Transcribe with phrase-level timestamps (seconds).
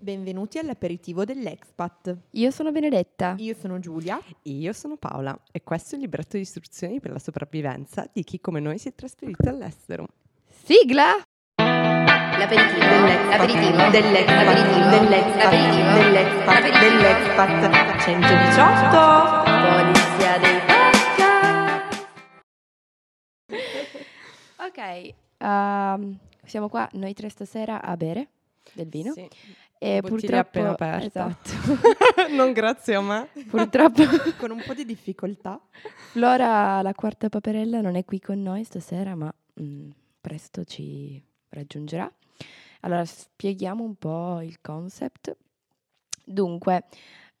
[0.00, 2.16] Benvenuti all'aperitivo dell'Expat.
[2.30, 3.34] Io sono Benedetta.
[3.38, 4.20] Io sono Giulia.
[4.42, 8.40] Io sono Paola e questo è il libretto di istruzioni per la sopravvivenza di chi
[8.40, 10.06] come noi si è trasferito all'estero.
[10.46, 11.20] Sigla!
[11.56, 13.90] L'aperitivo Dell'Expat.
[13.90, 15.50] dell'aperitivo Dell'Expat.
[15.50, 16.62] Dell'Expat.
[16.78, 17.58] Dell'Expat.
[17.58, 18.00] Dell'Expat.
[18.04, 19.42] 118.
[19.82, 20.56] Polizia dei
[24.60, 28.28] Ok, ehm, siamo qua noi tre stasera a bere
[28.74, 29.12] del vino.
[29.12, 29.28] Sì.
[29.78, 30.46] E Bottiglia purtroppo...
[30.46, 31.36] appena aperta.
[31.42, 32.30] Esatto.
[32.34, 33.28] non grazie a me.
[33.48, 34.02] purtroppo
[34.36, 35.60] Con un po' di difficoltà.
[36.10, 39.90] Flora, la quarta paperella, non è qui con noi stasera, ma mm,
[40.20, 42.10] presto ci raggiungerà.
[42.80, 45.36] Allora, spieghiamo un po' il concept.
[46.24, 46.84] Dunque,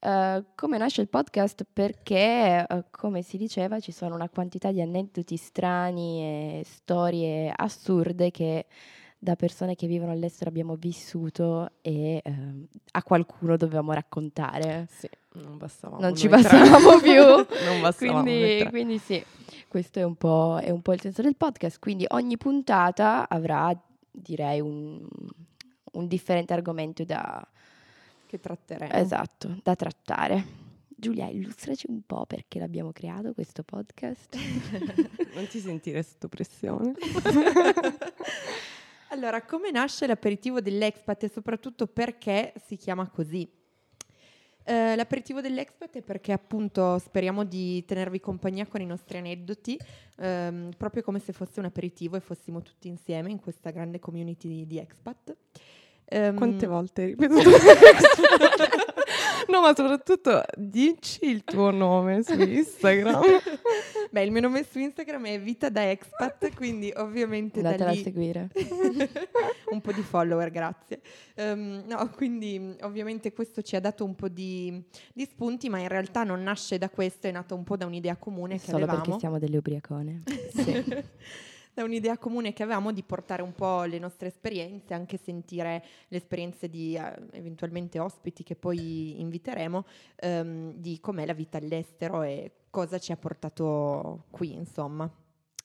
[0.00, 1.66] eh, come nasce il podcast?
[1.70, 8.30] Perché, eh, come si diceva, ci sono una quantità di aneddoti strani e storie assurde
[8.30, 8.66] che
[9.20, 14.86] da persone che vivono all'estero abbiamo vissuto e ehm, a qualcuno dovevamo raccontare.
[14.90, 16.00] Sì, non bastavamo.
[16.00, 17.22] Non ci passavamo più.
[17.22, 19.22] non bastavamo Quindi, quindi sì,
[19.66, 21.80] questo è un, po', è un po' il senso del podcast.
[21.80, 23.76] Quindi ogni puntata avrà,
[24.10, 25.04] direi, un,
[25.92, 27.44] un differente argomento da,
[28.26, 28.92] Che tratteremo.
[28.92, 30.66] esatto, da trattare.
[31.00, 34.36] Giulia, illustraci un po' perché l'abbiamo creato questo podcast.
[35.34, 36.94] Non ti sentire sotto pressione.
[39.10, 43.48] Allora, come nasce l'aperitivo dell'Expat e soprattutto perché si chiama così?
[44.64, 49.78] Eh, l'aperitivo dell'Expat è perché appunto speriamo di tenervi compagnia con i nostri aneddoti,
[50.18, 54.46] ehm, proprio come se fosse un aperitivo e fossimo tutti insieme in questa grande community
[54.46, 55.34] di, di expat.
[56.04, 57.48] Ehm, Quante volte hai ripetuto
[59.58, 63.22] No, ma soprattutto dici il tuo nome su Instagram.
[64.10, 67.94] Beh, il mio nome su Instagram è Vita da Expat, quindi ovviamente da Andatela a
[67.94, 68.50] lì seguire.
[69.70, 71.00] un po' di follower, grazie.
[71.34, 74.82] Ehm, no, quindi ovviamente questo ci ha dato un po' di,
[75.12, 78.16] di spunti, ma in realtà non nasce da questo, è nato un po' da un'idea
[78.16, 79.18] comune che Solo perché avevamo.
[79.18, 80.22] siamo delle ubriacone.
[81.78, 86.16] Da un'idea comune che avevamo di portare un po' le nostre esperienze, anche sentire le
[86.16, 89.84] esperienze di eh, eventualmente ospiti che poi inviteremo,
[90.16, 95.08] ehm, di com'è la vita all'estero e cosa ci ha portato qui, insomma.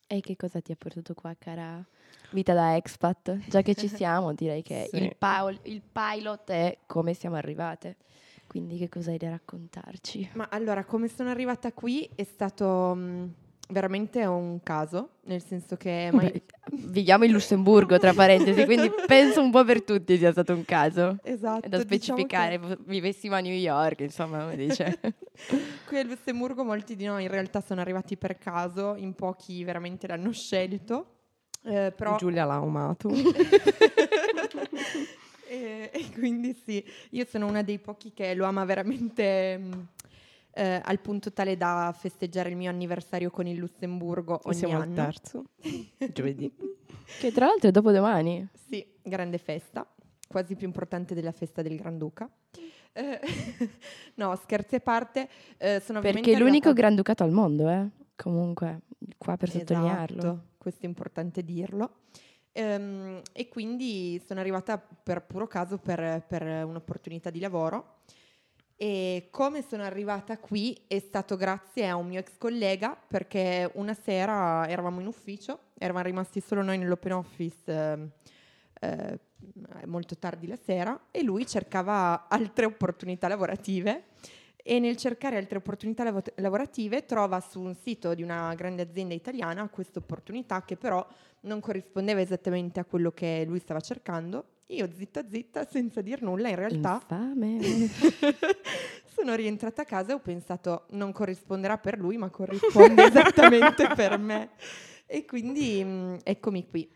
[0.05, 1.83] E che cosa ti ha portato qua, cara
[2.29, 3.47] vita da expat?
[3.47, 4.97] Già che ci siamo, direi che Sì.
[4.97, 7.97] il, pao- il pilot è come siamo arrivate.
[8.45, 10.29] Quindi che cosa hai da raccontarci?
[10.33, 13.33] Ma allora, come sono arrivata qui è stato mh,
[13.69, 19.41] veramente un caso, nel senso che mai- Beh, viviamo in Lussemburgo, tra parentesi, quindi penso
[19.41, 21.17] un po' per tutti sia stato un caso.
[21.23, 24.99] Esatto, È da diciamo specificare, vivessimo a New York, insomma, come dice.
[25.01, 25.13] che
[25.87, 30.07] qui a Lussemburgo molti di noi in realtà sono arrivati per caso, in pochi veramente
[30.07, 31.07] l'hanno scelto.
[31.63, 33.09] eh, però Giulia l'ha amato.
[35.47, 39.87] e, e quindi sì, io sono una dei pochi che lo ama veramente mh,
[40.53, 44.81] eh, al punto tale da festeggiare il mio anniversario con il Lussemburgo ogni Siamo al
[44.83, 44.93] anno.
[44.95, 45.43] terzo.
[46.13, 46.51] Giovedì.
[47.19, 48.47] che tra l'altro è dopodomani.
[48.53, 49.85] Sì, grande festa,
[50.27, 52.29] quasi più importante della festa del Granduca.
[52.93, 53.19] Eh,
[54.15, 55.27] no, scherzi a parte,
[55.57, 57.89] eh, sono Perché è l'unico arrivata- Granducato al mondo, eh.
[58.15, 58.81] Comunque,
[59.17, 60.19] qua per sottolinearlo.
[60.19, 62.01] Esatto, questo è importante dirlo.
[62.51, 68.01] Ehm, e quindi sono arrivata per puro caso per, per un'opportunità di lavoro.
[68.83, 73.93] E come sono arrivata qui è stato grazie a un mio ex collega perché una
[73.93, 78.11] sera eravamo in ufficio, eravamo rimasti solo noi nell'open office ehm,
[78.81, 79.19] eh,
[79.85, 84.07] molto tardi la sera e lui cercava altre opportunità lavorative
[84.57, 89.13] e nel cercare altre opportunità lavo- lavorative trova su un sito di una grande azienda
[89.13, 91.07] italiana questa opportunità che però
[91.43, 94.52] non corrispondeva esattamente a quello che lui stava cercando.
[94.67, 97.01] Io zitta zitta, senza dir nulla, in realtà
[99.13, 104.17] sono rientrata a casa e ho pensato non corrisponderà per lui, ma corrisponde esattamente per
[104.17, 104.49] me.
[105.05, 106.89] E quindi mh, eccomi qui.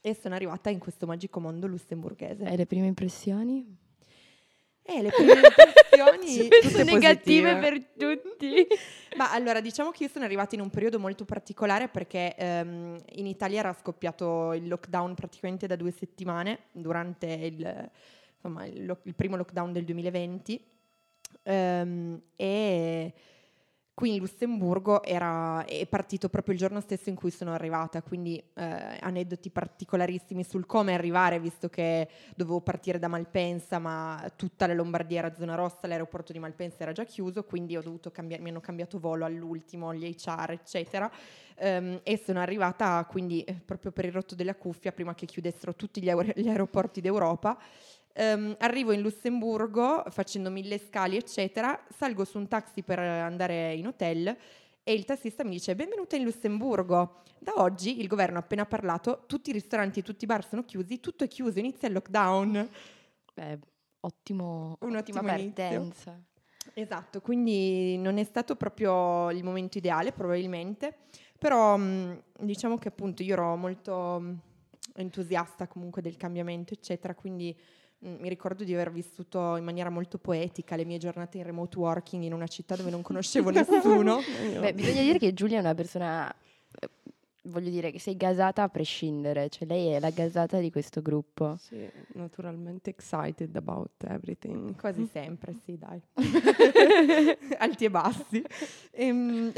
[0.00, 2.44] E sono arrivata in questo magico mondo lussemburghese.
[2.44, 3.84] E le prime impressioni?
[4.86, 6.48] Eh, le prime impressioni...
[6.62, 8.66] Tutte negative per tutti.
[9.16, 13.26] Ma allora, diciamo che io sono arrivata in un periodo molto particolare perché ehm, in
[13.26, 17.90] Italia era scoppiato il lockdown praticamente da due settimane durante il,
[18.34, 20.74] insomma, il, lo- il primo lockdown del 2020
[21.42, 23.12] Ehm, e
[23.96, 28.36] qui in Lussemburgo era, è partito proprio il giorno stesso in cui sono arrivata, quindi
[28.52, 34.74] eh, aneddoti particolarissimi sul come arrivare, visto che dovevo partire da Malpensa, ma tutta la
[34.74, 37.78] Lombardia era zona rossa, l'aeroporto di Malpensa era già chiuso, quindi
[38.12, 41.10] cambiare, mi hanno cambiato volo all'ultimo, gli HR, eccetera.
[41.58, 45.74] Ehm, e sono arrivata quindi eh, proprio per il rotto della cuffia, prima che chiudessero
[45.74, 47.56] tutti gli, aer- gli aeroporti d'Europa.
[48.18, 53.86] Ehm, arrivo in Lussemburgo facendo mille scali, eccetera, salgo su un taxi per andare in
[53.86, 54.34] hotel
[54.82, 57.22] e il tassista mi dice benvenuta in Lussemburgo.
[57.38, 60.64] Da oggi il governo ha appena parlato, tutti i ristoranti e tutti i bar sono
[60.64, 62.68] chiusi, tutto è chiuso, inizia il lockdown.
[63.34, 63.58] Beh,
[64.00, 65.52] ottimo, Un ottima ottimo inizio.
[65.52, 66.20] partenza.
[66.72, 70.96] Esatto, quindi non è stato proprio il momento ideale probabilmente,
[71.38, 74.40] però mh, diciamo che appunto io ero molto mh,
[74.94, 77.54] entusiasta comunque del cambiamento, eccetera, quindi
[78.08, 82.22] mi ricordo di aver vissuto in maniera molto poetica le mie giornate in remote working
[82.22, 84.20] in una città dove non conoscevo nessuno.
[84.60, 86.32] Beh, bisogna dire che Giulia è una persona,
[86.80, 86.88] eh,
[87.42, 91.56] voglio dire, che sei gasata a prescindere, cioè lei è la gasata di questo gruppo.
[91.58, 94.76] Sì, naturalmente excited about everything.
[94.76, 96.00] Quasi sempre, sì, dai.
[97.58, 98.44] Alti e bassi.
[98.92, 99.52] Ehm,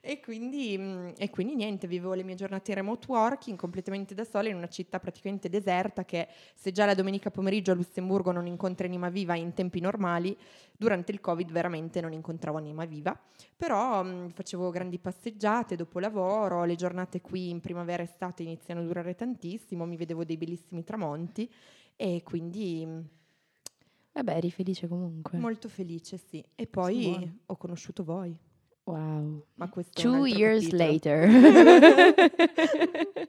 [0.00, 4.24] E, quindi, mm, e quindi niente, vivevo le mie giornate in remote working completamente da
[4.24, 8.46] sola in una città praticamente deserta che se già la domenica pomeriggio a Lussemburgo non
[8.46, 10.36] incontri anima viva in tempi normali,
[10.76, 13.18] durante il Covid veramente non incontravo anima viva.
[13.56, 18.80] Però mm, facevo grandi passeggiate dopo lavoro, le giornate qui in primavera e estate iniziano
[18.80, 21.50] a durare tantissimo, mi vedevo dei bellissimi tramonti
[21.96, 23.00] e quindi mm,
[24.18, 25.38] Vabbè, eri felice comunque.
[25.38, 26.44] molto felice, sì.
[26.56, 28.36] E poi ho conosciuto voi.
[28.92, 29.42] Wow.
[29.54, 30.90] Ma questo Two years capitolo.
[30.90, 32.38] later.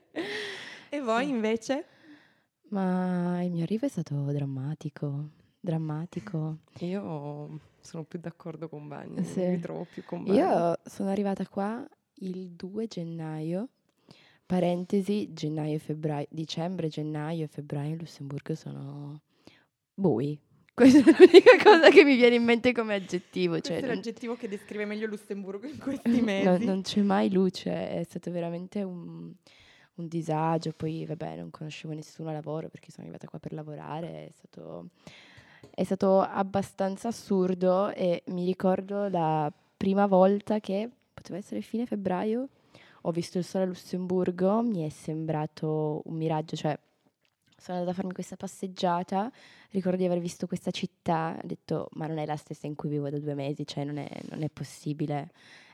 [0.92, 1.84] E voi invece?
[2.70, 5.28] Ma il mio arrivo è stato drammatico,
[5.60, 6.58] drammatico.
[6.80, 9.40] Io sono più d'accordo con Benny, Sì.
[9.40, 10.36] mi trovo più con Benny.
[10.38, 11.86] Io sono arrivata qua
[12.22, 13.68] il 2 gennaio,
[14.46, 19.20] parentesi, gennaio e febbraio, dicembre, gennaio e febbraio in Lussemburgo sono
[19.94, 20.36] bui.
[20.80, 23.52] Questa è l'unica cosa che mi viene in mente come aggettivo.
[23.58, 26.46] Questo Cioè, è l'aggettivo che descrive meglio Lussemburgo in questi mesi.
[26.46, 29.30] non- non c'è mai luce, è stato veramente un,
[29.96, 30.72] un disagio.
[30.74, 34.26] Poi, vabbè, non conoscevo nessuno a lavoro perché sono arrivata qua per lavorare.
[34.28, 34.88] È stato,
[35.70, 42.48] è stato abbastanza assurdo e mi ricordo la prima volta che poteva essere fine febbraio.
[43.02, 46.78] Ho visto il sole a Lussemburgo, mi è sembrato un miraggio, cioè
[47.60, 49.30] sono andata a farmi questa passeggiata,
[49.70, 52.88] ricordo di aver visto questa città, ho detto ma non è la stessa in cui
[52.88, 55.30] vivo da due mesi, cioè non è, non è possibile,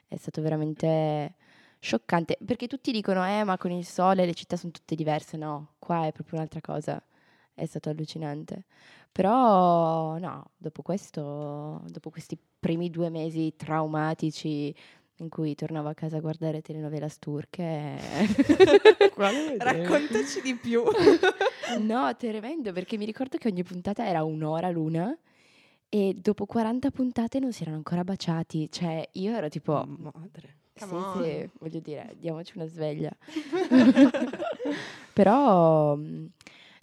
[0.09, 1.35] è stato veramente
[1.79, 5.75] scioccante, perché tutti dicono eh ma con il sole le città sono tutte diverse, no,
[5.79, 7.01] qua è proprio un'altra cosa,
[7.55, 8.65] è stato allucinante,
[9.13, 14.75] però no, dopo questo, dopo questi primi due mesi traumatici
[15.19, 17.97] in cui tornavo a casa a guardare telenovelas turche,
[19.59, 20.83] Raccontaci di più.
[21.81, 25.17] No, tremendo, perché mi ricordo che ogni puntata era un'ora l'una
[25.89, 28.71] e dopo 40 puntate non si erano ancora baciati.
[28.71, 29.85] Cioè, io ero tipo...
[29.85, 30.59] Madre.
[30.75, 33.11] Sì, sì, voglio dire, diamoci una sveglia.
[35.13, 36.31] Però, mh,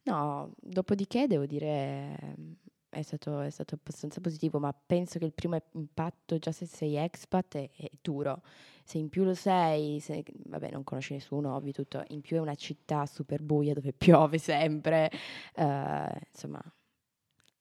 [0.03, 2.51] no, dopodiché devo dire, mh,
[2.93, 6.95] è stato, è stato abbastanza positivo, ma penso che il primo impatto, già se sei
[6.95, 8.41] expat, è, è duro.
[8.83, 12.39] Se in più lo sei, se, vabbè, non conosci nessuno, ovvio tutto, in più è
[12.39, 15.11] una città super buia dove piove sempre,
[15.55, 16.61] eh, insomma,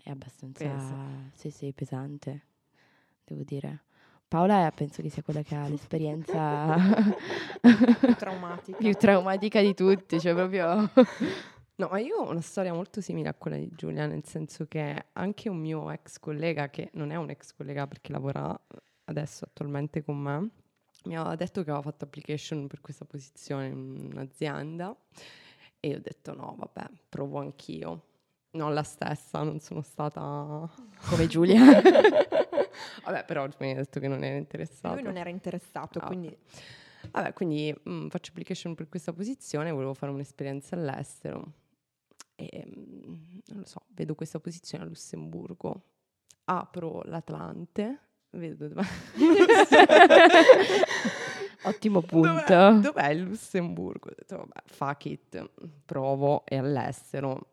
[0.03, 2.47] è abbastanza, sì, sì, pesante,
[3.25, 3.85] devo dire.
[4.29, 6.77] Paola penso che sia quella che ha l'esperienza
[7.61, 8.79] Più traumatica.
[8.81, 10.91] più traumatica di tutti, cioè proprio...
[11.83, 15.07] No, ma io ho una storia molto simile a quella di Giulia, nel senso che
[15.15, 18.57] anche un mio ex collega, che non è un ex collega perché lavora
[19.07, 20.49] adesso attualmente con me,
[21.07, 24.97] mi aveva detto che aveva fatto application per questa posizione in un'azienda
[25.81, 28.11] e io ho detto no, vabbè, provo anch'io.
[28.53, 30.71] Non la stessa, non sono stata...
[31.09, 31.65] Come Giulia.
[33.03, 34.95] vabbè, però mi hai detto che non era interessato.
[34.95, 36.39] Lui non era interessato, Ah, quindi
[37.11, 41.55] Vabbè, quindi mm, faccio application per questa posizione, volevo fare un'esperienza all'estero
[42.35, 43.15] e mm,
[43.47, 45.83] non lo so, vedo questa posizione a Lussemburgo,
[46.45, 47.99] apro l'Atlante,
[48.31, 48.83] vedo dov'è,
[51.65, 52.81] Ottimo dov'è, punto.
[52.81, 55.51] dov'è il Lussemburgo, ho detto vabbè, fuck it,
[55.85, 57.51] provo, è all'estero.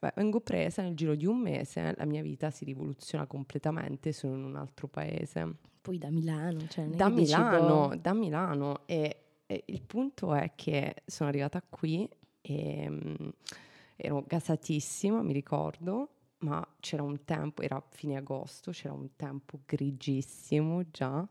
[0.00, 4.36] Vabbè, vengo presa nel giro di un mese, la mia vita si rivoluziona completamente, sono
[4.36, 5.56] in un altro paese.
[5.80, 9.16] Poi da Milano, cioè da Milano, boh, da Milano e,
[9.46, 12.08] e il punto è che sono arrivata qui
[12.40, 13.28] e mm,
[14.00, 20.82] ero gasatissima, mi ricordo, ma c'era un tempo, era fine agosto, c'era un tempo grigissimo
[20.88, 21.26] già,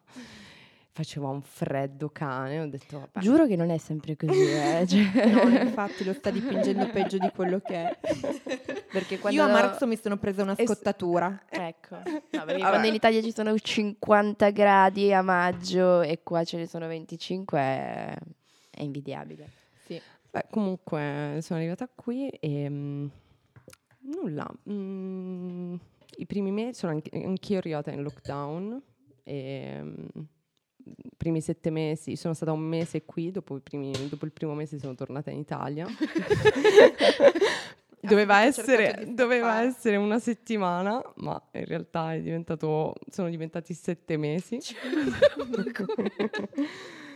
[0.92, 4.84] faceva un freddo cane, ho detto vabbè, Giuro che non è sempre così, eh.
[4.90, 7.98] cioè- no, infatti lo sta dipingendo peggio di quello che è.
[8.92, 9.40] Perché quando...
[9.42, 11.44] Io a marzo mi sono presa una Es- scottatura.
[11.50, 16.68] Ecco, no, quando in Italia ci sono 50 gradi a maggio e qua ce ne
[16.68, 18.18] sono 25 è,
[18.72, 19.52] è invidiabile.
[20.38, 23.08] Beh, comunque sono arrivata qui e mm,
[24.02, 24.48] Nulla.
[24.70, 25.76] Mm,
[26.18, 28.80] I primi mesi sono anche, anch'io arrivata in lockdown.
[29.24, 30.06] E, mm,
[30.84, 34.54] i primi sette mesi, sono stata un mese qui, dopo, i primi- dopo il primo
[34.54, 35.88] mese sono tornata in Italia.
[38.00, 44.60] doveva, essere, doveva essere una settimana, ma in realtà è diventato, sono diventati sette mesi.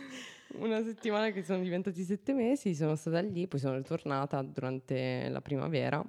[0.56, 5.40] una settimana che sono diventati sette mesi, sono stata lì, poi sono ritornata durante la
[5.40, 6.04] primavera.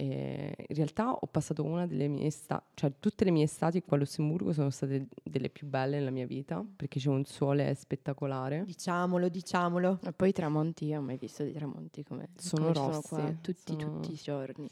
[0.00, 3.96] E in realtà ho passato una delle mie estati, cioè tutte le mie estati qua
[3.96, 8.62] a Lussemburgo sono state delle più belle nella mia vita perché c'è un sole spettacolare.
[8.64, 9.98] Diciamolo, diciamolo.
[10.04, 13.74] E poi i tramonti, ho mai visto dei tramonti come Sono come rossi, qua tutti,
[13.76, 14.68] sono- tutti i giorni.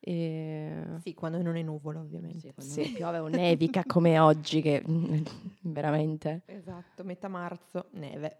[0.00, 2.40] E Sì, quando non è nuvolo, ovviamente.
[2.40, 4.82] Sì, quando non piove o nevica come oggi, che
[5.62, 6.42] veramente.
[6.46, 8.38] Esatto, metà marzo, neve.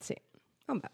[0.00, 0.14] Sì,
[0.66, 0.90] vabbè,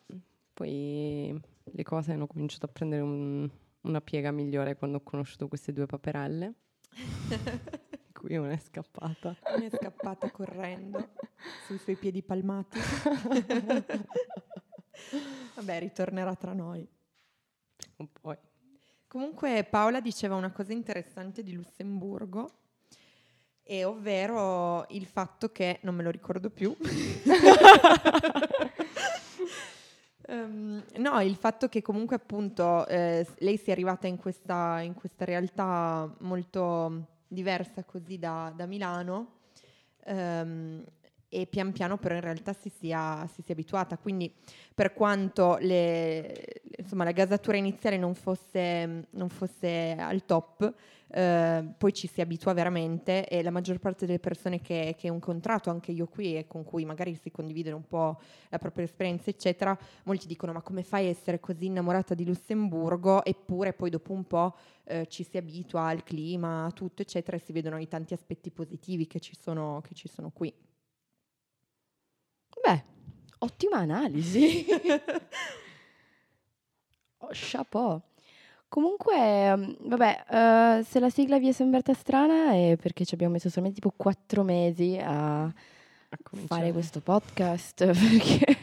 [0.52, 3.48] poi le cose hanno cominciato a prendere un-
[3.82, 6.52] una piega migliore quando ho conosciuto queste due paperelle,
[8.12, 9.36] cui una è scappata.
[9.58, 11.10] Ne è scappata correndo
[11.66, 12.78] sui suoi piedi palmati.
[15.54, 16.86] Vabbè, ritornerà tra noi.
[17.96, 18.36] Un po'.
[19.06, 22.50] Comunque Paola diceva una cosa interessante di Lussemburgo,
[23.68, 26.74] e ovvero il fatto che, non me lo ricordo più,
[30.28, 35.24] Ehm, no, il fatto che comunque appunto eh, lei sia arrivata in questa, in questa
[35.24, 39.34] realtà molto diversa così da, da Milano
[40.06, 40.84] ehm,
[41.40, 43.98] e pian piano però in realtà si sia, si sia abituata.
[43.98, 44.32] Quindi
[44.74, 50.72] per quanto le- insomma, la gasatura iniziale non fosse, non fosse al top,
[51.08, 55.14] eh, poi ci si abitua veramente e la maggior parte delle persone che, che ho
[55.14, 59.28] incontrato, anche io qui e con cui magari si condivide un po' la propria esperienza,
[59.28, 64.12] eccetera, molti dicono ma come fai a essere così innamorata di Lussemburgo eppure poi dopo
[64.12, 67.88] un po' eh, ci si abitua al clima, a tutto, eccetera, e si vedono i
[67.88, 70.52] tanti aspetti positivi che ci sono, che ci sono qui.
[73.46, 74.66] Ottima analisi.
[77.18, 78.00] oh, chapeau.
[78.68, 80.24] Comunque, mm, vabbè,
[80.80, 83.94] eh, se la sigla vi è sembrata strana è perché ci abbiamo messo solamente tipo
[83.96, 85.52] quattro mesi a A
[86.46, 87.84] fare questo podcast.
[87.86, 88.58] Perché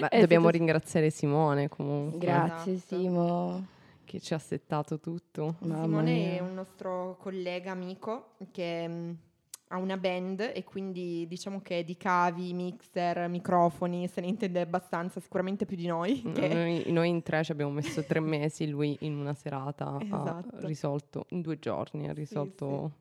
[0.00, 2.96] Beh, dobbiamo stato- ringraziare Simone comunque, Grazie Esatto.
[2.96, 3.66] Simo.
[4.04, 5.54] che ci ha settato tutto.
[5.60, 6.30] Mamma Simone mia.
[6.32, 9.16] è un nostro collega amico che mh,
[9.68, 15.18] ha una band e quindi diciamo che di cavi, mixer, microfoni se ne intende abbastanza,
[15.20, 16.22] sicuramente più di noi.
[16.34, 20.56] che- Noi, noi in tre ci abbiamo messo tre mesi, lui in una serata Esatto.
[20.56, 22.92] ha risolto, in due giorni ha risolto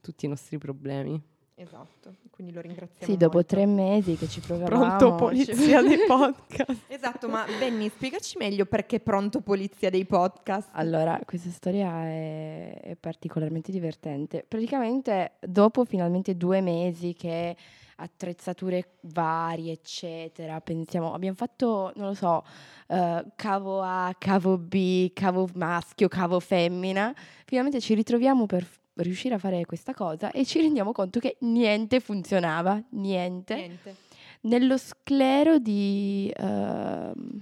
[0.00, 1.20] tutti i nostri problemi.
[1.60, 3.12] Esatto, quindi lo ringraziamo.
[3.12, 3.54] Sì, dopo molto.
[3.54, 4.96] tre mesi che ci provavamo.
[4.96, 6.84] Pronto polizia dei podcast.
[6.86, 10.68] Esatto, ma Benny, spiegaci meglio perché pronto polizia dei podcast.
[10.74, 14.44] Allora, questa storia è, è particolarmente divertente.
[14.46, 17.56] Praticamente, dopo finalmente due mesi che
[17.96, 22.44] attrezzature varie, eccetera, pensiamo, abbiamo fatto, non lo so,
[22.86, 27.12] eh, cavo A, cavo B, cavo maschio, cavo femmina.
[27.44, 28.64] Finalmente ci ritroviamo per
[29.02, 33.94] riuscire a fare questa cosa e ci rendiamo conto che niente funzionava, niente Niente.
[34.42, 37.40] nello sclero di ehm,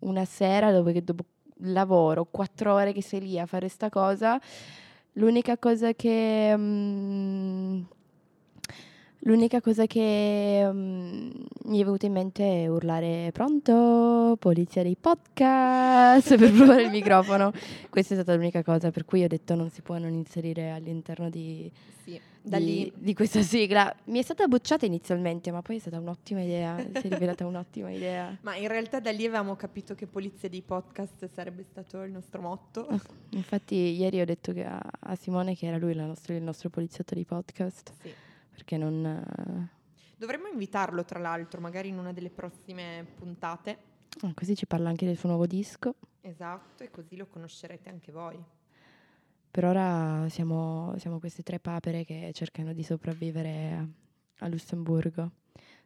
[0.00, 1.24] una sera dove che dopo
[1.64, 4.40] lavoro, quattro ore che sei lì a fare sta cosa,
[5.12, 6.54] l'unica cosa che...
[6.56, 7.80] mm,
[9.24, 11.30] L'unica cosa che mm,
[11.66, 17.52] mi è venuta in mente è urlare pronto, polizia dei podcast per provare il microfono.
[17.88, 21.30] Questa è stata l'unica cosa per cui ho detto non si può non inserire all'interno
[21.30, 21.70] di,
[22.02, 23.94] Sì, di, di questa sigla.
[24.06, 26.76] Mi è stata bocciata inizialmente, ma poi è stata un'ottima idea.
[26.78, 28.36] si è rivelata un'ottima idea.
[28.42, 32.40] Ma in realtà da lì avevamo capito che polizia dei podcast sarebbe stato il nostro
[32.40, 32.88] motto.
[33.30, 37.14] Infatti, ieri ho detto che a, a Simone che era lui nostra- il nostro poliziotto
[37.14, 37.92] di podcast.
[38.02, 38.12] Sì.
[38.62, 39.04] Perché non.
[39.04, 39.68] eh,
[40.16, 43.76] Dovremmo invitarlo, tra l'altro, magari in una delle prossime puntate.
[44.22, 45.96] ah, così ci parla anche del suo nuovo disco.
[46.20, 48.40] Esatto, e così lo conoscerete anche voi.
[49.50, 53.84] Per ora siamo, siamo queste tre papere che cercano di sopravvivere a,
[54.44, 55.32] a Lussemburgo.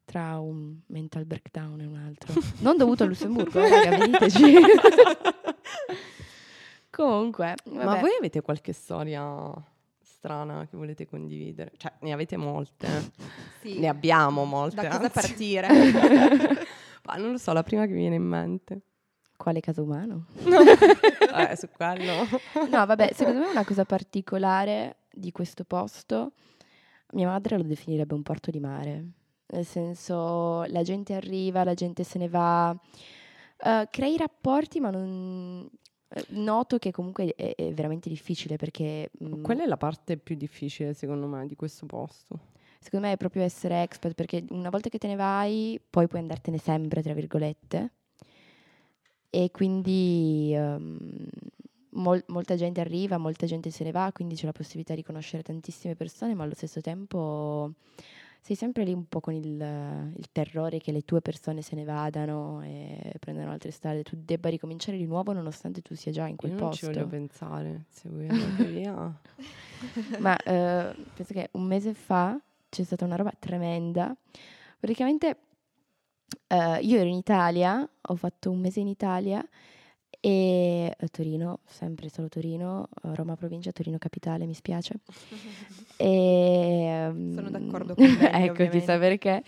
[0.05, 2.35] Tra un mental breakdown e un altro.
[2.61, 4.43] non dovuto a Lussemburgo, eh, raga, veniteci.
[6.91, 8.01] Comunque, Ma vabbè.
[8.01, 9.23] voi avete qualche storia
[10.27, 11.73] strana che volete condividere?
[11.77, 12.87] Cioè, ne avete molte.
[13.67, 13.79] Sì.
[13.79, 14.83] ne abbiamo molte.
[14.83, 15.13] Da cosa anzi.
[15.13, 15.69] partire?
[17.05, 18.81] Ma non lo so, la prima che mi viene in mente.
[19.37, 20.27] Quale caso umano?
[21.37, 22.25] Eh, su quello.
[22.71, 26.33] No, vabbè, secondo me una cosa particolare di questo posto,
[27.13, 29.05] mia madre lo definirebbe un porto di mare.
[29.49, 32.75] Nel senso, la gente arriva, la gente se ne va,
[33.59, 35.69] eh, crei rapporti, ma non...
[36.09, 40.37] Eh, Noto che comunque è, è veramente difficile perché mm, Quella è la parte più
[40.37, 42.39] difficile, secondo me, di questo posto.
[42.79, 46.21] secondo me è proprio essere expert perché una volta che te ne vai poi puoi
[46.21, 47.93] andartene sempre, tra virgolette.
[49.31, 51.29] E quindi ehm,
[51.91, 55.43] mol- molta gente arriva, molta gente se ne va, quindi c'è la possibilità di conoscere
[55.43, 57.73] tantissime persone, ma allo stesso tempo
[58.47, 59.45] sei sempre lì un po' con il,
[60.17, 64.49] il terrore che le tue persone se ne vadano e prendano altre strade, tu debba
[64.49, 66.95] ricominciare di nuovo nonostante tu sia già in quel Io non ci posto.
[66.95, 67.87] voglio pensare.
[67.89, 69.21] Se vuoi andare via.
[70.21, 74.17] Ma eh, penso che un mese fa c'è stata una roba tremenda.
[74.79, 75.39] Praticamente
[76.47, 79.45] eh, io ero in Italia, ho fatto un mese in Italia
[80.27, 84.95] e a Torino, sempre solo Torino, eh, Roma provincia, Torino capitale, mi spiace.
[85.99, 89.43] E, Sono mm, d'accordo con lei, ecco, chissà perché.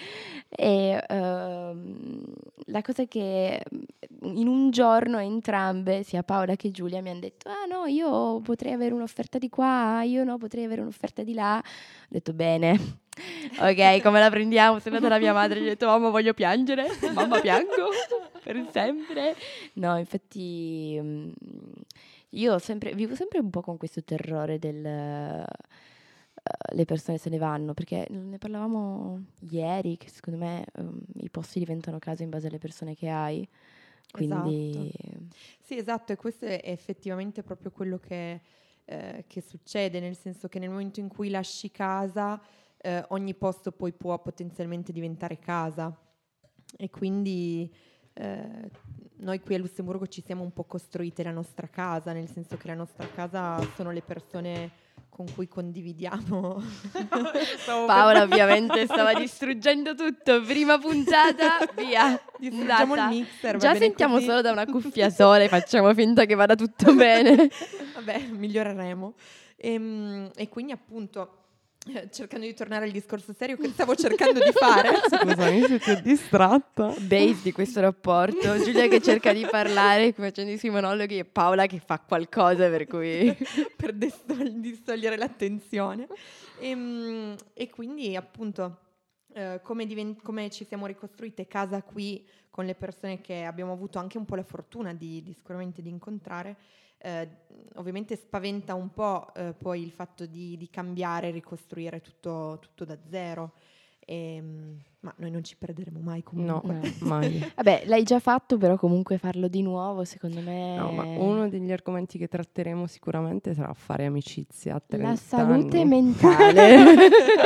[0.48, 2.24] E ehm,
[2.66, 7.20] la cosa è che mm, in un giorno entrambe, sia Paola che Giulia, mi hanno
[7.20, 11.34] detto: Ah no, io potrei avere un'offerta di qua, io no, potrei avere un'offerta di
[11.34, 11.58] là.
[11.58, 12.70] Ho detto: Bene,
[13.60, 14.78] ok, come la prendiamo?
[14.78, 17.90] Sono andata da mia madre e gli ho detto: Mamma, voglio piangere, mamma, piango
[18.52, 19.34] per sempre.
[19.74, 20.98] No, infatti.
[21.00, 21.30] mm,
[22.30, 25.44] Io sempre, vivo sempre un po' con questo terrore del eh,
[26.74, 31.58] le persone se ne vanno, perché ne parlavamo ieri, che secondo me ehm, i posti
[31.58, 33.46] diventano casa in base alle persone che hai.
[34.10, 34.90] Quindi
[35.60, 38.40] Sì, esatto, e questo è effettivamente proprio quello che,
[38.84, 42.40] eh, che succede, nel senso che nel momento in cui lasci casa,
[42.78, 45.94] eh, ogni posto poi può potenzialmente diventare casa.
[46.76, 47.72] E quindi
[48.18, 48.70] eh,
[49.20, 52.66] noi qui a Lussemburgo ci siamo un po' costruite la nostra casa, nel senso che
[52.68, 54.70] la nostra casa sono le persone
[55.08, 56.62] con cui condividiamo.
[57.86, 63.08] Paola ovviamente stava distruggendo tutto, prima puntata, via, Distruggiamo il data.
[63.10, 63.52] mixer.
[63.52, 64.26] va Già sentiamo così?
[64.26, 67.48] solo da una cuffia sola e facciamo finta che vada tutto bene.
[67.94, 69.14] Vabbè, miglioreremo.
[69.56, 71.47] Ehm, E, quindi appunto,
[72.10, 76.00] cercando di tornare al discorso serio che stavo cercando di fare, Scusami se ti ho
[76.00, 76.94] distratta.
[76.98, 81.66] Base di questo rapporto, Giulia che cerca di parlare facendo i suoi monologhi e Paola
[81.66, 83.34] che fa qualcosa per cui...
[83.76, 86.06] per distogliere l'attenzione.
[86.60, 88.78] Ehm, E, quindi appunto,
[89.32, 93.98] eh, come, diven- come ci siamo ricostruite casa qui con le persone che abbiamo avuto
[93.98, 96.56] anche un po' la fortuna di, di sicuramente di incontrare,
[96.98, 97.28] eh,
[97.76, 102.98] ovviamente spaventa un po' eh, poi il fatto di, di cambiare, ricostruire tutto, tutto da
[103.08, 103.52] zero.
[104.10, 106.94] Ehm, ma noi non ci perderemo mai No, comunque.
[107.00, 107.52] mai.
[107.56, 110.76] Vabbè, l'hai già fatto, però comunque farlo di nuovo, secondo me...
[110.76, 115.80] No, ma uno degli argomenti che tratteremo sicuramente sarà fare amicizia a 30 La salute
[115.80, 115.88] anni.
[116.02, 116.76] mentale.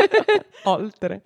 [0.65, 1.21] Oltre.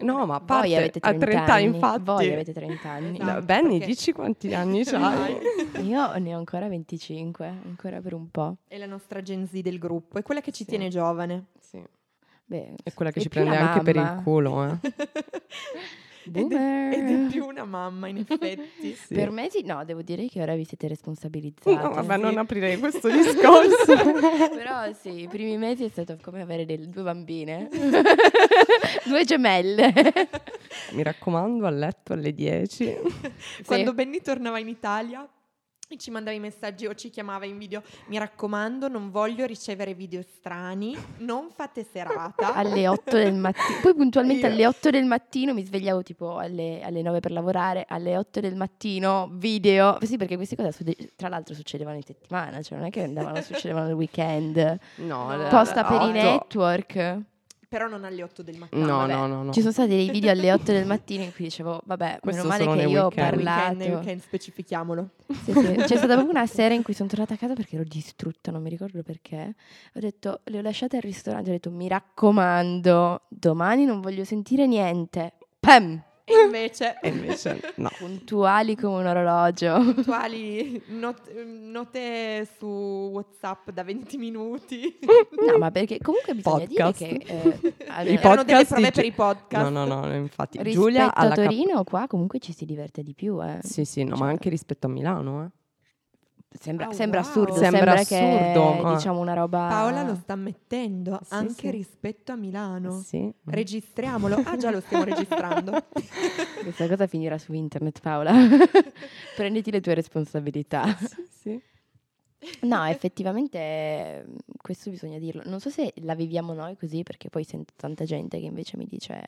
[0.00, 1.64] No, ma a parte, Voi avete 30, a 30 anni.
[1.64, 2.02] infatti.
[2.02, 3.18] Voi avete 30 anni.
[3.18, 3.32] Esatto.
[3.38, 5.36] No, Benny, perché- dici quanti anni c'hai?
[5.82, 8.56] Io ne ho ancora 25, ancora per un po'.
[8.68, 10.70] È la nostra Gen Z del gruppo, è quella che ci Sì.
[10.70, 11.46] tiene giovane.
[11.60, 11.82] Sì.
[12.52, 14.22] Beh, È quella che è ci prende anche per il mamma.
[14.22, 14.76] culo, eh.
[16.34, 18.94] Ed è, ed è più una mamma, in effetti.
[18.94, 19.14] Sì.
[19.14, 21.74] Per me sì, no, devo dire che ora vi siete responsabilizzati.
[21.74, 22.20] No, vabbè, Sì.
[22.20, 23.86] non aprirei questo discorso.
[24.54, 27.68] Però sì, i primi mesi è stato come avere delle, due bambine.
[29.06, 29.92] due gemelle.
[30.92, 32.96] Mi raccomando, a letto alle 10.
[33.64, 35.26] Quando Benny tornava in Italia
[35.98, 40.22] ci mandava i messaggi o ci chiamava in video, mi raccomando, non voglio ricevere video
[40.22, 42.52] strani, non fate serata.
[42.54, 43.80] alle 8 del mattino.
[43.82, 47.84] Poi puntualmente Io- alle 8 del mattino mi svegliavo tipo alle, alle 9 per lavorare,
[47.88, 49.98] alle 8 del mattino video.
[50.02, 50.84] Sì, perché queste cose
[51.16, 54.78] tra l'altro succedevano in settimana, cioè non è che andavano, succedevano al weekend.
[54.96, 57.20] No, No, Posta per i network.
[57.72, 58.84] Però non alle 8 del mattino.
[58.84, 59.12] No, vabbè.
[59.14, 59.50] no, no, no.
[59.50, 62.52] Ci sono stati dei video alle 8 del mattino in cui dicevo, vabbè, Questo meno
[62.52, 63.30] male solo che io ho weekend.
[63.30, 63.60] parlato.
[63.60, 65.08] Weekend, nei weekend, specifichiamolo.
[65.42, 65.74] Sì, sì.
[65.88, 68.60] C'è stata proprio una sera in cui sono tornata a casa perché ero distrutta, non
[68.60, 69.54] mi ricordo perché.
[69.94, 74.66] Ho detto, le ho lasciate al ristorante, ho detto, mi raccomando, domani non voglio sentire
[74.66, 75.32] niente.
[75.58, 76.02] Pam!
[76.24, 77.90] E invece, E invece no.
[77.98, 79.74] Puntuali come un orologio.
[79.94, 82.66] puntuali not- note su
[83.12, 84.98] WhatsApp da 20 minuti.
[85.50, 87.04] No, ma perché comunque bisogna Podcast.
[87.04, 87.32] dire che...
[87.32, 89.70] eh, I allora, Erano delle podcast prove di- per i podcast.
[89.70, 90.58] No, no, no, infatti.
[90.58, 93.58] rispetto Giulia a alla cap- Torino qua comunque ci si diverte di più, eh.
[93.62, 95.50] Sì, sì, no, ma Cioè, anche rispetto a Milano, eh.
[96.58, 97.28] Sembra, Oh, sembra wow.
[97.28, 98.94] assurdo, Sembra sembra, che assurdo, è eh.
[98.94, 99.66] diciamo una roba...
[99.68, 101.70] Paola lo sta mettendo Sì, anche sì.
[101.70, 103.00] rispetto a Milano.
[103.00, 103.32] Sì.
[103.44, 104.40] Registriamolo.
[104.44, 105.84] Ah, già lo stiamo registrando.
[106.62, 108.32] Questa cosa finirà su internet, Paola.
[109.36, 110.96] Prenditi le tue responsabilità.
[110.96, 111.62] sì, sì.
[112.62, 114.26] No, effettivamente
[114.60, 115.42] questo bisogna dirlo.
[115.44, 118.86] Non so se la viviamo noi così, perché poi sento tanta gente che invece mi
[118.86, 119.22] dice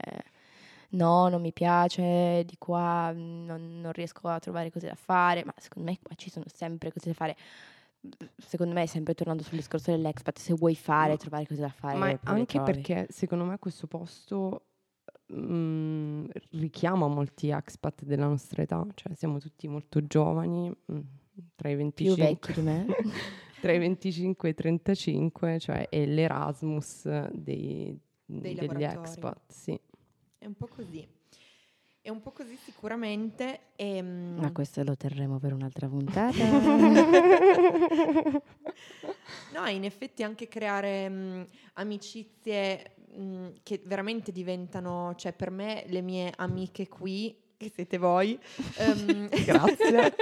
[0.90, 5.44] no, non mi piace, di qua mm, non, non riesco a trovare cose da fare,
[5.44, 7.36] ma secondo me qua ci sono sempre cose da fare.
[8.36, 11.98] Secondo me, sempre tornando sul discorso dell'expat, se vuoi fare, Ma- trovare cose da fare,
[11.98, 14.66] Ma anche perché secondo me questo posto
[15.32, 20.98] mm, richiama molti expat della nostra età, cioè siamo tutti molto giovani, mm,
[21.56, 22.86] tra i più 25, vecchi di me.
[23.60, 28.84] tra i 25 e i 35, cioè è l'Erasmus dei, Dei degli lavoratori.
[29.06, 29.80] expat, sì.
[30.44, 31.09] È un po' così.
[32.02, 33.68] È un po' così sicuramente.
[33.76, 36.44] ehm, Ma questo lo terremo per un'altra puntata.
[39.54, 46.02] No, in effetti anche creare mh, amicizie mh, che veramente diventano, cioè per me le
[46.02, 48.38] mie amiche qui, che siete voi.
[48.76, 50.14] ehm, Grazie.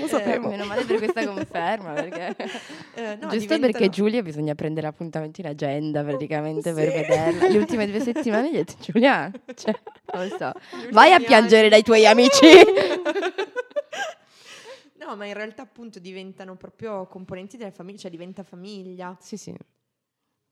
[0.00, 0.48] Lo sapevo.
[0.48, 2.36] Meno male per questa conferma, perché...
[2.94, 6.96] eh, no, Giusto diventano- perché Giulia bisogna prendere appuntamenti in agenda praticamente per Sì.
[6.96, 7.48] vederla.
[7.48, 9.74] Le ultime due settimane gli ho detto Giulia, cioè,
[10.12, 10.52] non lo so,
[10.90, 12.40] vai a piangere dai tuoi amici.
[15.06, 19.14] No, ma in realtà appunto diventano proprio componenti della famiglia, cioè diventa famiglia.
[19.20, 19.54] Sì, sì.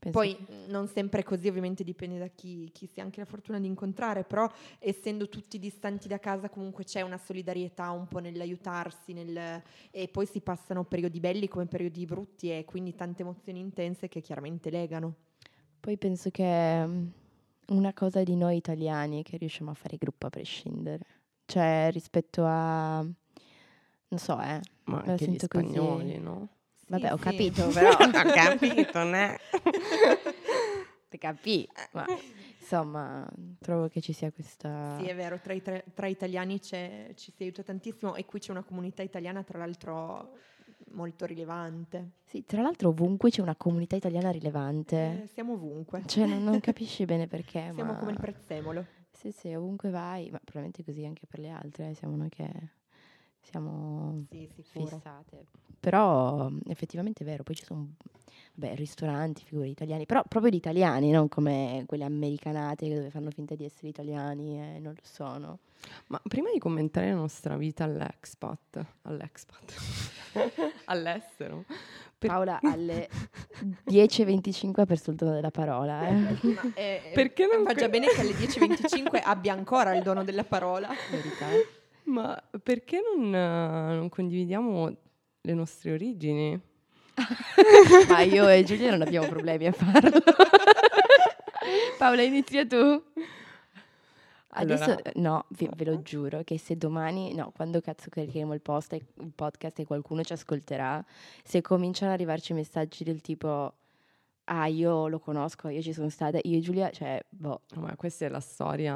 [0.02, 3.04] Penso Poi che- mh, non sempre è così, ovviamente dipende da chi, chi si ha
[3.04, 7.88] anche la fortuna di incontrare, però essendo tutti distanti da casa comunque c'è una solidarietà
[7.92, 9.62] un po' nell'aiutarsi nel-
[9.92, 14.20] e poi si passano periodi belli come periodi brutti e quindi tante emozioni intense che
[14.20, 15.14] chiaramente legano.
[15.78, 17.06] Poi penso che mm,
[17.68, 21.04] una cosa di noi italiani è che riusciamo a fare gruppo a prescindere.
[21.46, 23.02] Cioè, rispetto a...
[23.02, 24.60] non so, eh.
[24.84, 25.68] Ma anche gli sento così.
[25.68, 26.48] spagnoli, no?
[26.92, 27.22] Vabbè, Sì, ho sì.
[27.22, 27.90] capito, però...
[27.90, 29.38] Ho capito, ne?
[31.08, 31.68] Te capì?
[31.92, 32.06] Ma,
[32.58, 33.28] insomma,
[33.60, 34.96] trovo che ci sia questa...
[34.98, 38.40] Sì, è vero, tra, i- tra- tra italiani c'è- ci si aiuta tantissimo e qui
[38.40, 40.36] c'è una comunità italiana tra l'altro
[40.92, 42.12] molto rilevante.
[42.24, 45.22] Sì, tra l'altro ovunque c'è una comunità italiana rilevante.
[45.22, 46.02] Eh, siamo ovunque.
[46.06, 47.98] Cioè, non, non capisci bene perché, Siamo ma...
[47.98, 48.86] come il prezzemolo.
[49.10, 52.50] Sì, sì, ovunque vai, ma probabilmente così anche per le altre, eh, siamo noi che
[53.42, 55.46] siamo Sì, fissate.
[55.80, 57.88] Però effettivamente è vero, poi ci sono
[58.54, 63.54] beh, ristoranti, figure italiani, però proprio di italiani, non come quelle americanate dove fanno finta
[63.56, 65.58] di essere italiani e non lo sono.
[66.06, 69.74] Ma prima di commentare la nostra vita all'expat, all'expat,
[70.86, 71.64] all'estero,
[72.16, 73.08] per- Paola alle
[73.90, 76.12] 10.25 ha perso il dono della parola, eh.
[76.14, 80.22] Ma, eh, Perché non fa già que- bene che alle 10.25 abbia ancora il dono
[80.22, 80.88] della parola.
[81.10, 81.48] Verità.
[82.04, 84.94] Ma perché non, eh, non condividiamo
[85.40, 86.60] le nostre origini?
[88.08, 90.20] Ma io e Giulia non abbiamo problemi a farlo.
[91.98, 93.02] Paola, inizia tu.
[94.54, 98.52] Adesso, Allora- eh, no, vi- ve lo giuro che se domani, no, quando cazzo caricheremo
[98.52, 101.02] il, post e- il podcast e qualcuno ci ascolterà,
[101.42, 103.72] se cominciano ad arrivarci messaggi del tipo,
[104.44, 108.26] ah, io lo conosco, io ci sono stata, io e Giulia, cioè, boh, Ma questa
[108.26, 108.94] è la storia.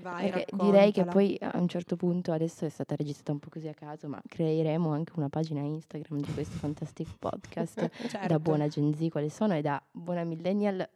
[0.00, 3.48] Vai, perché direi che poi a un certo punto, adesso è stata registrata un po'
[3.50, 8.26] così a caso, ma creeremo anche una pagina Instagram di questo Fantastic Podcast Certo.
[8.26, 10.88] da buona Gen Z quali sono e da buona millennial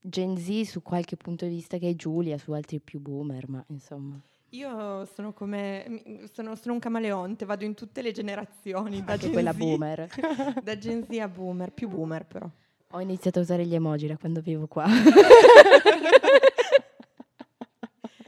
[0.00, 3.64] Gen Z su qualche punto di vista che è Giulia, su altri più boomer, ma
[3.68, 4.20] insomma.
[4.50, 9.32] Io sono come sono, sono un camaleonte, vado in tutte le generazioni, da Anche Gen
[9.32, 10.08] quella Z- boomer.
[10.62, 12.48] Da Gen Z a boomer, più boomer però.
[12.94, 14.86] Ho iniziato a usare gli emoji da quando vivo qua.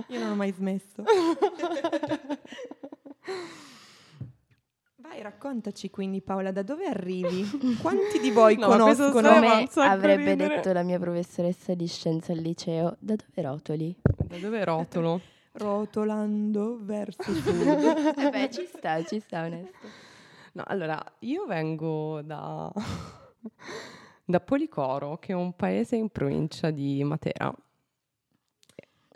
[0.09, 1.05] Io non ho mai smesso.
[4.97, 7.77] Vai, raccontaci quindi Paola, da dove arrivi?
[7.81, 9.29] Quanti di voi No, conoscono
[9.69, 10.57] sacco avrebbe ridere.
[10.57, 13.97] detto la mia professoressa di scienza al liceo, da dove rotoli?
[14.03, 15.21] Da dove rotolo?
[15.59, 18.15] rotolando verso sud?
[18.19, 19.87] Eh beh, ci sta, ci sta onesto.
[20.55, 22.73] No, allora, io vengo da,
[24.27, 27.55] da Policoro, che è un paese in provincia di Matera.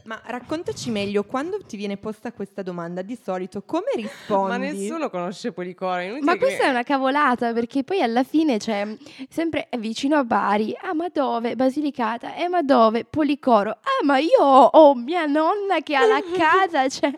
[0.05, 4.49] Ma raccontaci meglio, quando ti viene posta questa domanda, di solito come rispondi?
[4.49, 6.16] Ma nessuno conosce Policoro.
[6.23, 8.96] Ma che- questa è una cavolata perché poi alla fine c'è
[9.29, 10.75] sempre è vicino a Bari.
[10.81, 11.55] Ah, ma dove?
[11.55, 12.35] Basilicata.
[12.35, 13.05] Eh, ma dove?
[13.05, 13.70] Policoro.
[13.73, 16.88] Ah, ma io ho, ho mia nonna che ha la casa.
[16.88, 17.12] Cioè,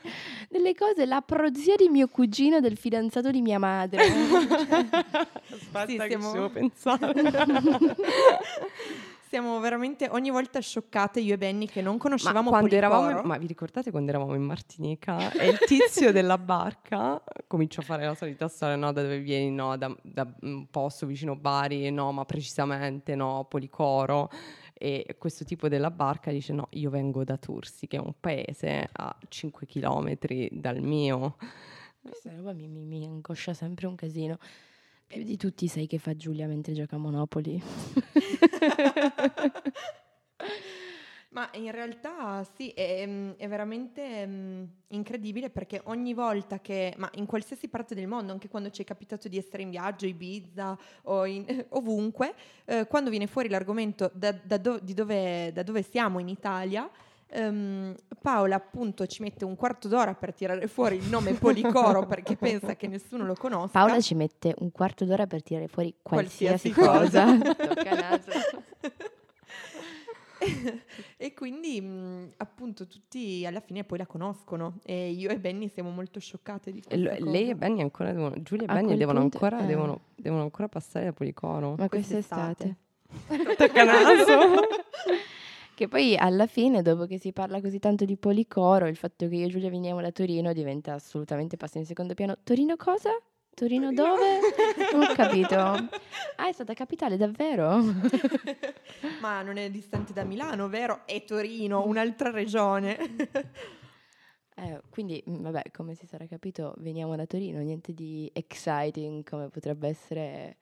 [0.53, 1.07] delle cose.
[1.07, 4.03] La prozia di mio cugino del fidanzato di mia madre.
[5.51, 7.13] Aspetta Sì, che siamo- ci devo pensare.
[9.33, 12.99] Siamo veramente ogni volta scioccate io e Benny che non ma, conoscevamo quando Policoro.
[13.01, 17.85] eravamo, ma vi ricordate quando eravamo in Martinica e il tizio della barca comincia a
[17.85, 21.91] fare la solita storia, no, da dove vieni, no, da, da un posto vicino Bari,
[21.91, 24.29] no, ma precisamente no, Policoro.
[24.85, 28.89] E questo tipo della barca dice no, io vengo da Tursi, che è un paese
[28.91, 30.19] a 5 km
[30.51, 31.37] dal mio.
[32.03, 34.41] Questa roba mi, mi, mi angoscia sempre un casino.
[35.07, 37.63] Più di tutti sai che fa Giulia mentre gioca a Monopoli.
[41.33, 47.09] Ma in realtà sì, è, mm, è veramente mm, incredibile perché ogni volta che, ma
[47.15, 50.77] in qualsiasi parte del mondo, anche quando ci è capitato di essere in viaggio, Ibiza
[51.05, 52.35] o in- ovunque,
[52.67, 56.87] eh, quando viene fuori l'argomento da, da do- di dove, da dove siamo in Italia,
[57.29, 62.37] ehm, Paola appunto ci mette un quarto d'ora per tirare fuori il nome Policoro perché
[62.37, 63.79] pensa che nessuno lo conosca.
[63.79, 67.55] Paola ci mette un quarto d'ora per tirare fuori qualsiasi, Qualsiasi cosa.
[67.57, 68.31] Tocca naso.
[71.17, 75.91] e quindi mh, appunto tutti alla fine poi la conoscono e io e Benny siamo
[75.91, 77.55] molto scioccate di E lo- questa lei e.
[77.55, 79.67] Benny ancora devono, Giulia e A Benny devono, punto, ancora, eh.
[79.67, 81.75] devono, devono ancora passare da Policoro.
[81.79, 82.77] Ma Quest'estate.
[83.09, 83.57] quest'estate.
[83.57, 84.61] Tocca naso.
[85.75, 89.35] Che poi alla fine, dopo che si parla così tanto di policoro, il fatto che
[89.37, 92.37] io e Giulia veniamo da Torino diventa assolutamente passa in secondo piano.
[92.45, 93.11] Torino cosa?
[93.55, 94.39] Torino dove?
[94.93, 95.57] Non ho capito.
[95.57, 97.81] Ah, è stata capitale davvero?
[99.21, 101.03] Ma non è distante da Milano, vero?
[101.07, 102.97] È Torino, un'altra regione.
[104.57, 109.49] Eh, quindi, mm, vabbè, come si sarà capito, veniamo da Torino, niente di exciting come
[109.49, 110.57] potrebbe essere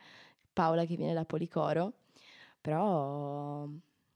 [0.53, 1.93] Paola che viene da Policoro.
[2.61, 3.67] Però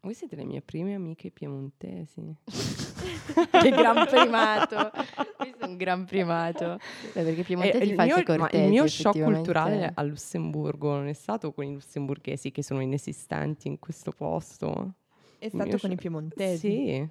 [0.00, 2.36] Voi siete le mie prime amiche piemontesi.
[3.62, 4.90] che gran primato!
[5.36, 6.78] Questo è un gran primato.
[7.12, 10.94] Beh, perché E Piemontesi Eh, il, falsi mio, cortesi, il mio shock culturale a Lussemburgo
[10.94, 14.94] non è stato con i lussemburghesi che sono inesistenti in questo posto.
[15.38, 16.68] È Il stato con i shock- piemontesi.
[16.68, 17.08] Sì.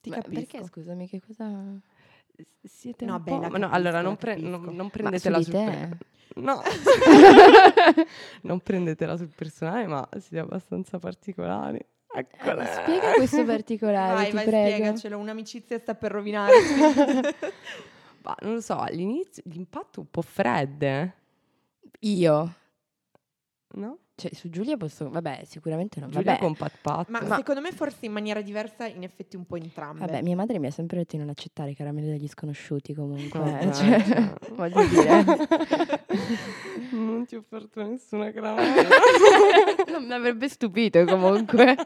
[0.00, 0.40] Ti Ma capisco.
[0.50, 1.50] perché, scusami, che cosa...
[2.62, 4.48] Siete No, un beh, ma no, capisco, allora non, pre- capisco.
[4.50, 5.96] non- non prendetela sul per-
[6.36, 6.62] No.
[8.42, 11.84] non prendetela sul personale, ma siete abbastanza particolari.
[12.14, 12.62] Eccola.
[12.62, 14.74] Eh, spiega questo particolare, Vai, ti vai, prego.
[14.74, 16.52] spiegacelo, un'amicizia sta per rovinare.
[18.22, 21.14] Ma non lo so, all'inizio l'impatto un po' fredde,
[22.00, 22.54] Io?
[23.74, 23.98] no?
[24.18, 25.08] Cioè, su Giulia posso...
[25.08, 26.08] Vabbè, sicuramente no.
[26.08, 27.08] Giulia Vabbè, con Pat Pat.
[27.08, 30.00] Ma, secondo me forse in maniera diversa, in effetti un po' entrambe.
[30.00, 33.38] vabbè, mia madre mi ha sempre detto di non accettare caramelle degli sconosciuti comunque.
[33.38, 34.34] Vabbè, cioè, cioè.
[34.54, 35.22] voglio dire...
[36.90, 38.88] non ti ho offerto nessuna caramella.
[39.92, 41.76] non mi avrebbe stupito comunque.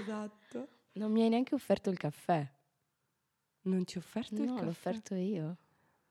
[0.00, 0.68] Esatto.
[0.92, 2.48] Non mi hai neanche offerto il caffè.
[3.62, 4.64] non ti ho offerto il No, caffè?
[4.64, 5.56] l'ho offerto io.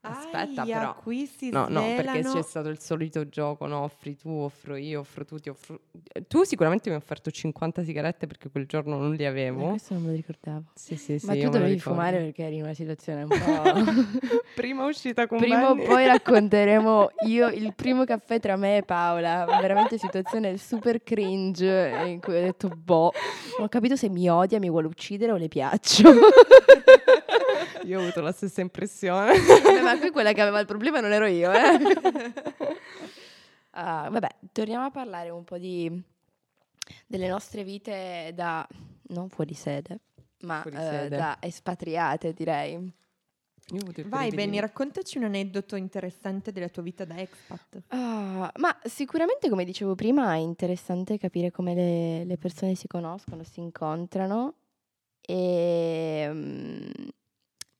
[0.09, 0.95] Aspetta, Aia, però.
[1.01, 3.79] qui si No, no, perché c'è stato il solito gioco, no?
[3.79, 5.79] Offri tu, offro io, offro tu, ti offro...
[6.13, 9.69] Eh, Tu sicuramente mi hai offerto 50 sigarette perché quel giorno non li Ma avevo.
[9.69, 10.63] questo non me lo ricordavo.
[10.73, 11.25] Sì, sì, sì.
[11.25, 13.37] Ma tu dovevi fumare perché eri in una situazione un po'...
[14.55, 19.45] Prima uscita con Prima o poi racconteremo io il primo caffè tra me e Paola.
[19.59, 23.11] Veramente situazione super cringe in cui ho detto, boh,
[23.57, 26.09] non ho capito se mi odia, mi vuole uccidere o le piaccio.
[27.85, 29.33] Io ho avuto la stessa impressione.
[29.39, 32.77] Vabbè, ma qui quella che aveva il problema non ero io, eh.
[33.71, 36.01] Ah, vabbè, torniamo a parlare un po' di
[37.05, 38.67] delle nostre vite da
[39.09, 39.99] non fuori sede,
[40.41, 41.15] ma Fuori eh, sede.
[41.15, 42.91] da espatriate, direi.
[44.05, 44.31] Vai.
[44.31, 47.83] Benny, raccontaci un aneddoto interessante della tua vita da expat.
[47.89, 53.43] Ah, ma sicuramente, come dicevo prima, è interessante capire come le, le persone si conoscono,
[53.43, 54.55] si incontrano.
[55.21, 56.89] E mm,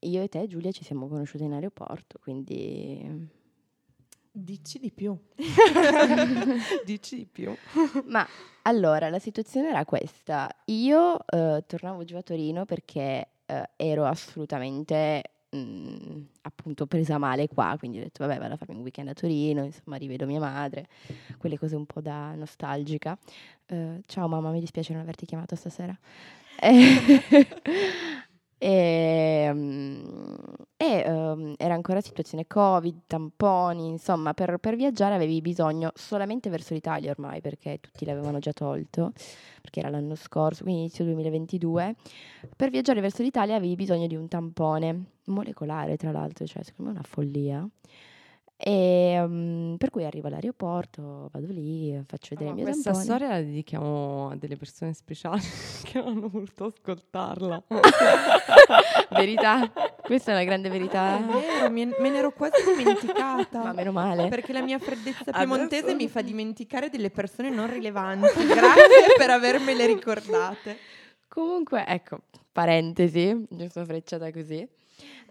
[0.01, 3.37] io e te, Giulia, ci siamo conosciute in aeroporto, quindi...
[4.31, 5.17] Dici di più.
[6.85, 7.53] Dici di più.
[8.05, 8.25] Ma
[8.61, 10.49] allora, la situazione era questa.
[10.65, 15.23] Io eh, tornavo giù a Torino perché eh, ero assolutamente
[15.55, 19.13] mm, appunto presa male qua, quindi ho detto vabbè vado a farmi un weekend a
[19.13, 20.87] Torino, insomma rivedo mia madre,
[21.37, 23.17] quelle cose un po' da nostalgica.
[23.65, 25.97] Eh, ciao mamma, mi dispiace non averti chiamato stasera.
[28.61, 30.03] E, mm,
[30.75, 36.73] e, ehm, era ancora situazione Covid, tamponi, insomma, per, per viaggiare avevi bisogno solamente verso
[36.73, 39.13] l'Italia ormai, perché tutti l'avevano già tolto,
[39.61, 41.95] perché era l'anno scorso, quindi inizio 2022.
[42.55, 46.97] Per viaggiare verso l'Italia avevi bisogno di un tampone molecolare, tra l'altro, cioè secondo me
[46.97, 47.67] è una follia.
[48.61, 53.05] E mm, per cui arrivo all'aeroporto, vado lì, faccio vedere Ma il mio questa tampone.
[53.05, 55.41] storia la dedichiamo a delle persone speciali
[55.83, 57.63] che hanno voluto ascoltarla.
[59.11, 61.17] Verità, questa è una grande verità.
[61.25, 63.63] vero, me, me ne ero quasi dimenticata.
[63.63, 64.27] Ma meno male.
[64.27, 68.45] Perché la mia freddezza Adesso- piemontese mi fa dimenticare delle persone non rilevanti.
[68.45, 70.77] Grazie per avermele ricordate.
[71.29, 72.19] Comunque, ecco,
[72.51, 74.67] parentesi, giusto frecciata così.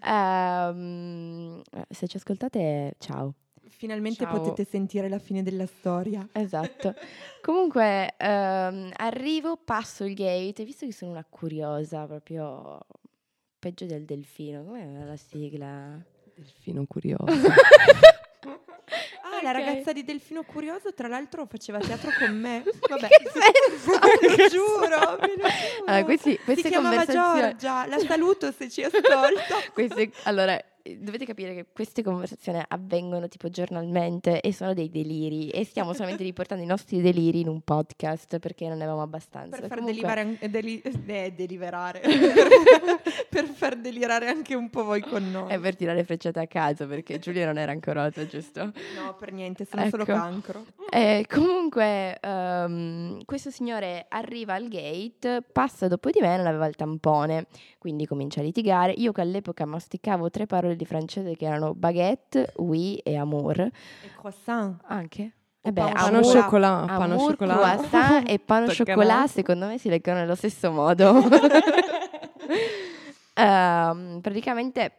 [0.02, 3.34] Ehm, se ci ascoltate, ciao.
[3.68, 4.38] Finalmente Ciao.
[4.40, 6.26] potete sentire la fine della storia.
[6.32, 6.94] Esatto.
[7.42, 12.80] Comunque, ehm, arrivo, passo il gate, visto che sono una curiosa, proprio
[13.58, 16.02] peggio del delfino, com'è la sigla?
[16.34, 17.26] Delfino curioso.
[19.38, 22.62] Ah, la ragazza di Delfino Curioso, tra l'altro, faceva teatro con me.
[22.88, 23.08] Vabbè.
[24.20, 25.48] Ve lo giuro, ve lo giuro.
[25.86, 29.56] Allora, questi- queste si chiamava Giorgia, la saluto se ci ascolta.
[29.72, 30.60] Queste- allora,
[30.98, 36.22] dovete capire che queste conversazioni avvengono tipo giornalmente e sono dei deliri e stiamo solamente
[36.24, 39.58] riportando i nostri deliri in un podcast perché non ne avevamo abbastanza.
[39.58, 42.00] Per far Comunque- delivare an- eh, deli- eh, deliberare.
[43.28, 45.50] per, far delirare anche un po' voi con noi.
[45.50, 48.64] È per tirare frecciate a caso perché Giulia non era ancorosa, giusto?
[48.64, 50.12] No, per niente, sono solo Ecco.
[50.12, 50.64] cancro.
[50.90, 56.76] Eh, comunque, ehm, questo signore arriva al gate, passa dopo di me, non aveva il
[56.76, 57.46] tampone,
[57.78, 58.92] quindi comincia a litigare.
[58.92, 63.60] Io che all'epoca masticavo tre parole di francese che erano baguette, oui e amour.
[63.60, 63.70] E
[64.16, 64.76] croissant.
[64.86, 65.32] Anche?
[65.60, 67.76] Eh beh, Pano chocolat, pano Amour, chocolat.
[67.88, 71.12] croissant e pan au Tocca a chocolat, secondo me si leggono nello stesso modo.
[73.34, 74.92] Ehm, praticamente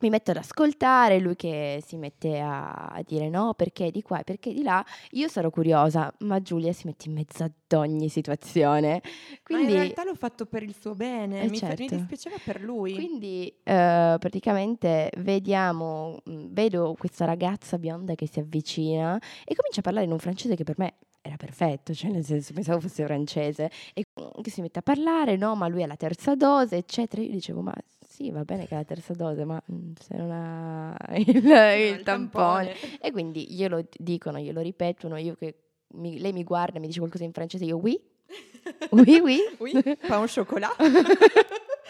[0.00, 4.24] mi metto ad ascoltare, lui che si mette a, dire no, perché di qua e
[4.24, 4.84] perché di là.
[5.12, 9.00] Io sarò curiosa, ma Giulia si mette in mezzo ad ogni situazione.
[9.00, 11.94] Ma in Quindi, realtà l'ho fatto per il suo bene, Eh, mi, fa- mi certo.
[11.96, 12.94] dispiaceva per lui.
[12.94, 19.82] quindi eh, praticamente vediamo, mh, vedo questa ragazza bionda che si avvicina e comincia a
[19.82, 23.70] parlare in un francese che per me era perfetto, cioè nel senso pensavo fosse francese
[23.92, 27.20] e mm, che si mette a parlare, no, ma lui ha la terza dose, eccetera.
[27.20, 27.74] Io dicevo, ma
[28.18, 31.96] sì, va bene che ha la terza dose, ma mm, se non ha il, il
[31.98, 32.74] il tampone.
[33.00, 35.54] E quindi glielo dicono, glielo ripetono, io che
[35.94, 37.96] mi- lei mi guarda e mi dice qualcosa in francese, io oui,
[38.90, 39.38] oui, oui.
[39.58, 40.74] Oui, pain au chocolat.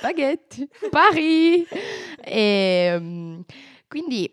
[0.02, 1.66] Baguette, Paris.
[2.22, 3.40] E, mm,
[3.88, 4.30] quindi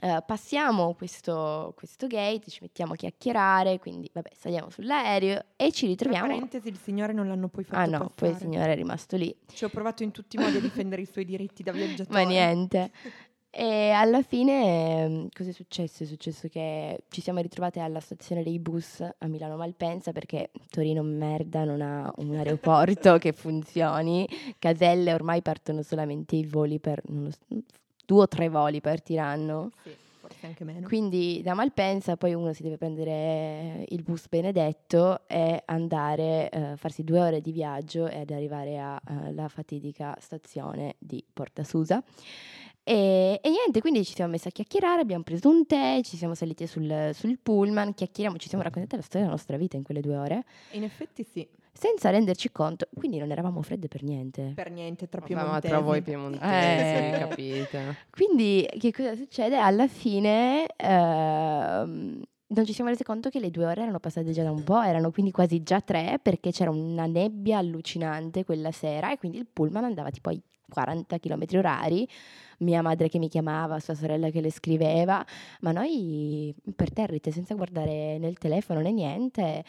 [0.00, 5.80] eh, passiamo questo, questo gate, ci mettiamo a chiacchierare, quindi vabbè, saliamo sull'aereo e ci
[5.80, 6.26] Tra ritroviamo.
[6.28, 8.38] parentesi, il signore non l'hanno poi fatto Ah no, poi il passare.
[8.38, 11.24] signore è rimasto lì, Ci ho provato in tutti i modi a difendere i suoi
[11.24, 12.22] diritti da viaggiatore.
[12.24, 12.90] ma niente.
[13.52, 16.04] E alla fine mm, cosa è successo?
[16.04, 21.02] È successo che ci siamo ritrovate alla stazione dei bus a Milano Malpensa perché Torino
[21.02, 24.24] merda non ha un aeroporto che funzioni.
[24.56, 27.38] Caselle ormai partono solamente i voli per non lo so,
[28.10, 29.70] due o tre voli partiranno.
[29.84, 30.88] Sì, forse anche meno.
[30.88, 37.04] Quindi da Malpensa poi uno si deve prendere il bus benedetto e andare a farsi
[37.04, 42.02] due ore di viaggio ed arrivare alla fatidica stazione di Porta Susa.
[42.82, 46.34] E, e niente, quindi ci siamo messi a chiacchierare, abbiamo preso un tè, ci siamo
[46.34, 50.00] saliti sul, sul pullman, chiacchieriamo, ci siamo raccontati la storia della nostra vita in quelle
[50.00, 54.52] due ore, In effetti sì, senza renderci conto, quindi non eravamo fredde per niente.
[54.54, 55.72] per niente, tra Vabbè, ma piemontesi.
[55.72, 57.18] tra voi piemontesi, Eh.
[57.28, 57.96] capite.
[58.10, 59.56] Quindi che cosa succede?
[59.58, 64.42] Alla fine ehm, non ci siamo resi conto che le due ore erano passate già
[64.42, 69.12] da un po', erano quindi quasi già tre perché c'era una nebbia allucinante quella sera
[69.12, 72.08] e quindi il pullman andava tipo ai 40 km orari,
[72.58, 75.24] mia madre che mi chiamava, sua sorella che le scriveva,
[75.62, 79.64] ma noi imperterrite senza guardare nel telefono né niente.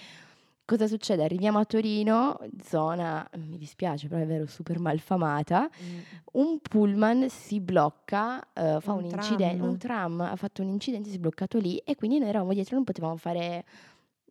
[0.65, 1.23] Cosa succede?
[1.23, 5.97] Arriviamo a Torino, zona, mi dispiace, però è vero, super malfamata Mm.
[6.33, 9.69] un pullman si blocca, eh, fa un, Un incidente, tram.
[9.69, 12.75] un tram ha fatto un incidente, si è bloccato lì e quindi noi eravamo dietro,
[12.75, 13.65] non potevamo fare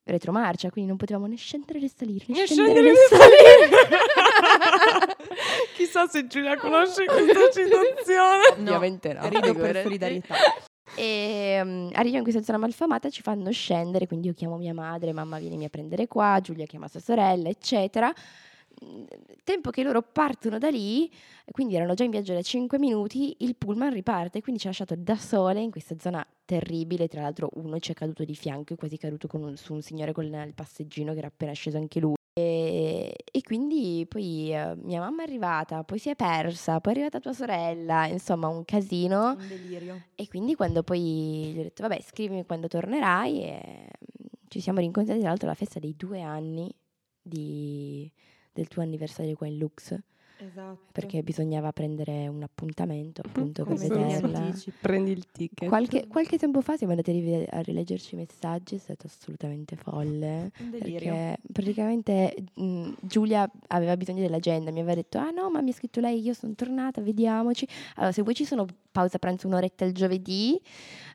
[0.05, 3.69] retromarcia, quindi non potevamo né scendere né salire, né, scendere né salire.
[5.77, 8.43] Chissà se Giulia conosce questa situazione.
[8.57, 9.29] No, Ovviamente no.
[9.29, 10.35] Rido per solidarietà.
[10.95, 15.13] E mm, arriviamo in questa zona malfamata, ci fanno scendere, quindi io chiamo mia madre,
[15.13, 18.13] mamma vieni a prendere qua, Giulia chiama sua sorella, eccetera.
[19.45, 21.11] Tempo che loro partono da lì,
[21.51, 24.95] quindi erano già in viaggio da 5 minuti, il pullman riparte, quindi ci ha lasciato
[24.97, 28.77] da sole in questa zona terribile, tra l'altro uno ci è caduto di fianco, è
[28.77, 32.15] quasi caduto un- su un signore con il passeggino che era appena sceso anche lui.
[32.41, 36.97] E, e quindi poi eh, mia mamma è arrivata, poi si è persa, poi è
[36.97, 39.37] arrivata tua sorella, insomma un casino.
[39.39, 40.03] Un delirio.
[40.15, 43.89] E quindi quando poi gli ho detto, vabbè, scrivimi quando tornerai e
[44.49, 46.75] ci siamo rincontrati tra l'altro alla festa dei due anni
[47.21, 48.11] di-
[48.53, 49.97] del tuo anniversario qua in Lux,
[50.47, 50.79] Esatto.
[50.93, 54.55] perché bisognava prendere un appuntamento appunto per vederla.
[54.81, 55.69] Prendi il ticket.
[55.69, 60.51] Qualche, qualche tempo fa siamo andati a, rileggerci i messaggi, è stato assolutamente folle.
[60.59, 60.99] Un delirio.
[60.99, 65.75] Perché praticamente mh, Giulia aveva bisogno dell'agenda, mi aveva detto: Ah no, ma mi ha
[65.75, 67.67] scritto lei, io sono tornata, vediamoci.
[67.97, 70.61] Allora, se vuoi ci sono pausa pranzo un'oretta il giovedì,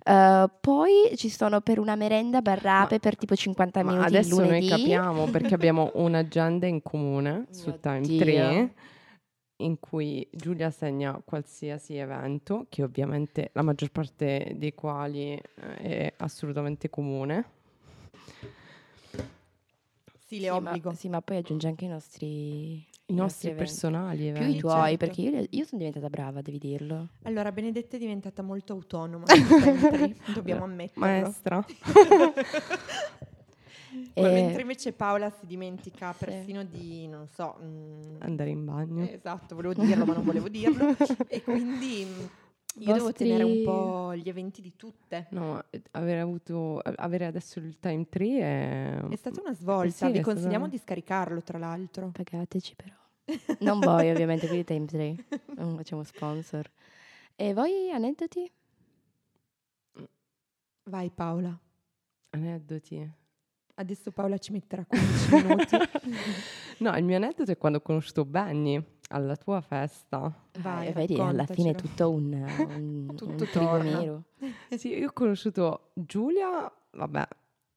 [0.04, 4.44] eh, poi ci sono per una merenda barrape per tipo 50 Ma minuti il adesso
[4.44, 8.20] noi capiamo perché abbiamo un'agenda in comune su Time Dio.
[8.20, 8.74] 3
[9.58, 15.42] in cui Giulia segna qualsiasi evento, che ovviamente la maggior parte dei quali eh,
[15.78, 17.46] è assolutamente comune.
[20.28, 20.94] Sì, le Sì, ma, obbligo.
[20.94, 22.74] sì, ma poi aggiunge anche i nostri
[23.08, 23.64] I nostri eventi.
[23.66, 24.58] personali Più eventi.
[24.58, 24.98] i tuoi, certo.
[24.98, 27.10] perché io, io sono diventata brava, devi dirlo.
[27.24, 29.26] Allora, Benedetta è diventata molto autonoma,
[30.34, 31.00] dobbiamo ammetterlo.
[31.00, 31.64] Maestra.
[34.14, 36.26] E- Mentre invece Paola si dimentica Sì.
[36.26, 37.58] persino di, non so...
[37.62, 39.08] mm, Andare in bagno.
[39.10, 40.96] Esatto, volevo dirlo ma non volevo dirlo.
[41.28, 42.20] e quindi mm,
[42.82, 45.28] io devo Vostri- tenere un po' gli eventi di tutte.
[45.32, 49.08] No, eh, avere avuto, avere adesso il time tree è...
[49.10, 52.10] È stata una svolta, Sì, vi consigliamo di scaricarlo tra l'altro.
[52.12, 52.94] Pagateci però.
[53.62, 55.16] Non voi ovviamente, quindi Time 3.
[55.56, 56.70] Non facciamo sponsor.
[57.36, 58.52] E voi aneddoti?
[60.88, 61.58] Vai Paola,
[62.30, 63.12] Aneddoti.
[63.76, 65.78] Adesso Paola ci metterà 15 minuti.
[66.78, 70.30] No, il mio aneddoto è quando ho conosciuto Benny alla tua festa.
[70.60, 74.24] Vai, Eh, vedi, alla fine è tutto un, un, Tutto un torna.
[74.76, 77.28] Sì, io ho conosciuto Giulia, vabbè.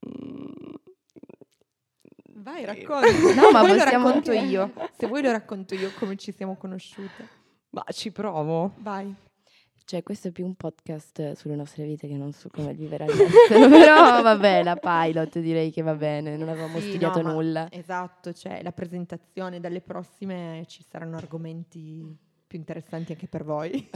[0.09, 0.75] mm,
[2.41, 3.35] Vai, racconta.
[3.41, 4.73] No, ma Poi lo racconto io.
[4.97, 7.29] Se vuoi lo racconto io come ci siamo conosciute.
[7.71, 8.73] Ma ci provo.
[8.79, 9.15] Vai.
[9.89, 13.69] Cioè, questo è più un podcast sulle nostre vite che non su come vivere all'estero.
[13.73, 17.69] Però vabbè, la pilot direi che va bene, non avevamo Sì, studiato no, nulla.
[17.71, 22.15] Esatto, cioè la presentazione dalle prossime ci saranno argomenti
[22.47, 23.89] più interessanti anche per voi.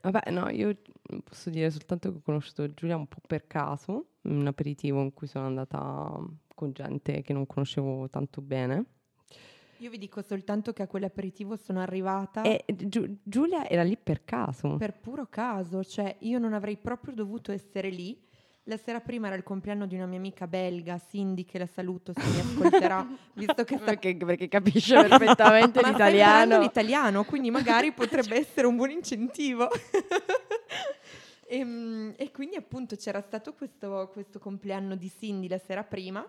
[0.00, 0.76] Vabbè, no, io
[1.24, 5.12] posso dire soltanto che ho conosciuto Giulia un po' per caso, in un aperitivo in
[5.12, 6.16] cui sono andata
[6.54, 8.84] con gente che non conoscevo tanto bene.
[9.82, 14.24] Io vi dico soltanto che a quell'aperitivo sono arrivata E Giu- Giulia era lì per
[14.24, 14.76] caso.
[14.76, 18.16] per puro caso, cioè io non avrei proprio dovuto essere lì.
[18.66, 22.12] La sera prima era il compleanno di una mia amica belga, Cindy, che la saluto
[22.12, 23.04] se mi ascolterà,
[23.34, 26.60] visto che sta Perché, perché capisce perfettamente Ma l'italiano.
[26.60, 29.68] l'italiano, quindi magari potrebbe essere un buon incentivo.
[31.48, 36.26] Ehm, e, quindi appunto c'era stato questo, questo compleanno di Cindy la sera prima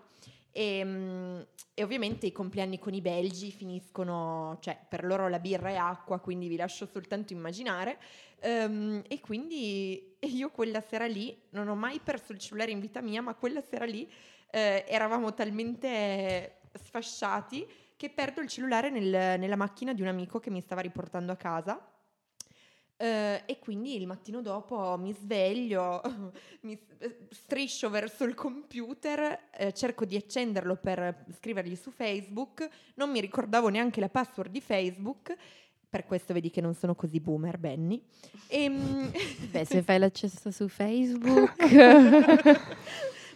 [0.54, 1.40] e, mm,
[1.74, 6.20] e ovviamente i compleanni con i belgi finiscono, cioè per loro la birra è acqua,
[6.20, 7.98] quindi vi lascio soltanto immaginare.
[8.40, 13.02] Ehm, e quindi io quella sera lì non ho mai perso il cellulare in vita
[13.02, 14.10] mia, ma quella sera lì
[14.52, 20.52] eh, eravamo talmente sfasciati che perdo il cellulare nel- nella macchina di un amico che
[20.52, 21.93] mi stava riportando a casa.
[23.04, 26.02] Eh, e quindi il mattino dopo mi sveglio,
[26.62, 33.12] mi eh, striscio verso il computer, eh, cerco di accenderlo per scrivergli su Facebook, non
[33.12, 35.36] mi ricordavo neanche la password di Facebook,
[35.90, 38.02] per questo vedi che non sono così boomer, Benny.
[38.48, 39.12] Ehm,
[39.52, 41.56] Beh, se fai l'accesso su Facebook,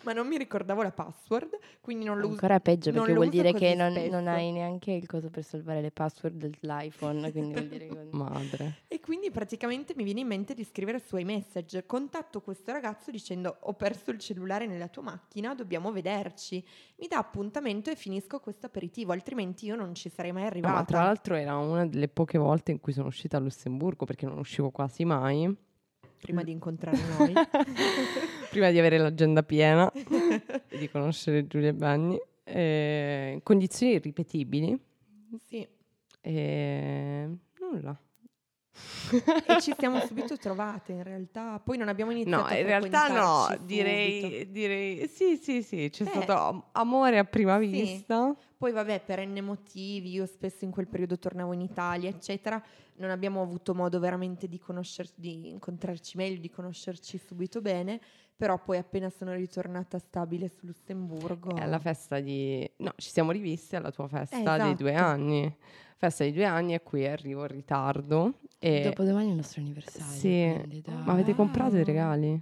[0.07, 2.33] ma non mi ricordavo la password, quindi non lo uso.
[2.35, 5.91] ancora peggio perché vuol dire che non, non hai neanche il coso per salvare le
[5.91, 8.07] password dell'iPhone, quindi vuol dire che...
[8.15, 8.75] Madre.
[8.87, 11.85] E quindi praticamente mi viene in mente di scrivere su iMessage.
[11.85, 16.65] Contatto questo ragazzo dicendo ho perso il cellulare nella tua macchina, dobbiamo vederci.
[16.99, 20.73] Mi dà appuntamento e finisco questo aperitivo, altrimenti io non ci sarei mai No, arrivata.
[20.73, 24.25] ma tra l'altro era una delle poche volte in cui sono uscita a Lussemburgo perché
[24.25, 25.53] non uscivo quasi mai.
[26.21, 27.33] Prima di incontrare noi.
[28.49, 32.17] Prima di avere l'agenda piena e di conoscere Giulia Benny.
[32.43, 34.79] eh, condizioni irripetibili.
[35.37, 35.67] sì.
[36.21, 37.99] E nulla.
[39.45, 41.59] E ci siamo subito trovate in realtà.
[41.59, 46.07] Poi non abbiamo iniziato No, in realtà no, direi, direi sì, sì, sì, c'è Eh.
[46.07, 47.67] stato am- amore a prima Sì.
[47.67, 48.35] vista.
[48.57, 52.61] Poi vabbè, per n motivi, io spesso in quel periodo tornavo in Italia, eccetera,
[52.95, 57.99] non abbiamo avuto modo veramente di conoscerci, di incontrarci meglio, di conoscerci subito bene,
[58.35, 61.55] però poi appena sono ritornata stabile su Lussemburgo...
[61.55, 62.67] È alla festa di...
[62.77, 65.07] No, ci siamo rivisti alla tua festa dei due esatto.
[65.11, 65.55] anni.
[65.99, 68.33] Festa di due anni e qui arrivo in ritardo.
[68.59, 68.81] E...
[68.81, 70.11] Dopodomani è il nostro anniversario.
[70.19, 71.03] Sì, quindi dai.
[71.03, 71.85] Ma avete comprato i Wow.
[71.85, 72.41] regali?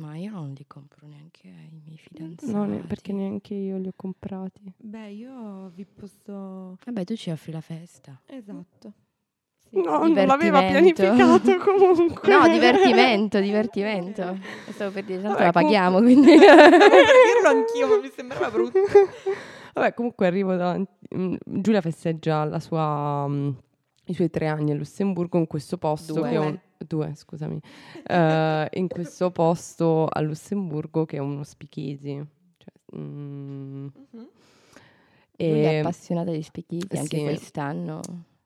[0.00, 2.52] Ma io non li compro neanche ai miei fidanzati.
[2.52, 4.72] No, ne- perché neanche io li ho comprati.
[4.76, 6.76] Beh, io vi posso...
[6.84, 8.20] Vabbè, tu ci offri la festa.
[8.26, 8.92] Esatto.
[9.70, 9.80] Sì.
[9.80, 12.30] No, non l'aveva pianificato comunque.
[12.30, 14.38] No, divertimento, divertimento.
[14.70, 16.36] Stavo per dire, tanto Vabbè, la comunque- paghiamo, quindi...
[16.36, 18.78] per dirlo anch'io, ma mi sembrava brutto.
[19.74, 20.92] Vabbè, comunque arrivo davanti.
[21.14, 23.50] mm, Giulia festeggia la sua, mm,
[24.08, 26.28] i suoi tre anni a Lussemburgo in questo posto Due.
[26.28, 26.58] che è un.
[26.78, 27.60] Due, scusami.
[28.06, 32.24] Eh, in questo posto a Lussemburgo che è uno speakeasy.
[32.56, 34.28] Cioè, mm, Mhm.
[35.40, 37.22] Lui è e appassionata di speakeasy anche sì.
[37.22, 38.00] quest'anno.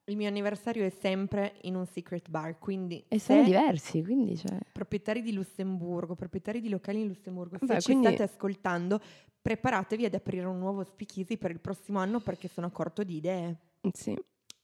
[0.04, 4.58] Il mio anniversario è sempre in un secret bar, quindi E sono diversi, quindi cioè...
[4.72, 9.00] proprietari di Lussemburgo, proprietari di locali in Lussemburgo, se Beh, ci quindi- state ascoltando,
[9.40, 13.16] preparatevi ad aprire un nuovo speakeasy per il prossimo anno perché sono a corto di
[13.16, 13.56] idee.
[13.92, 14.18] sì.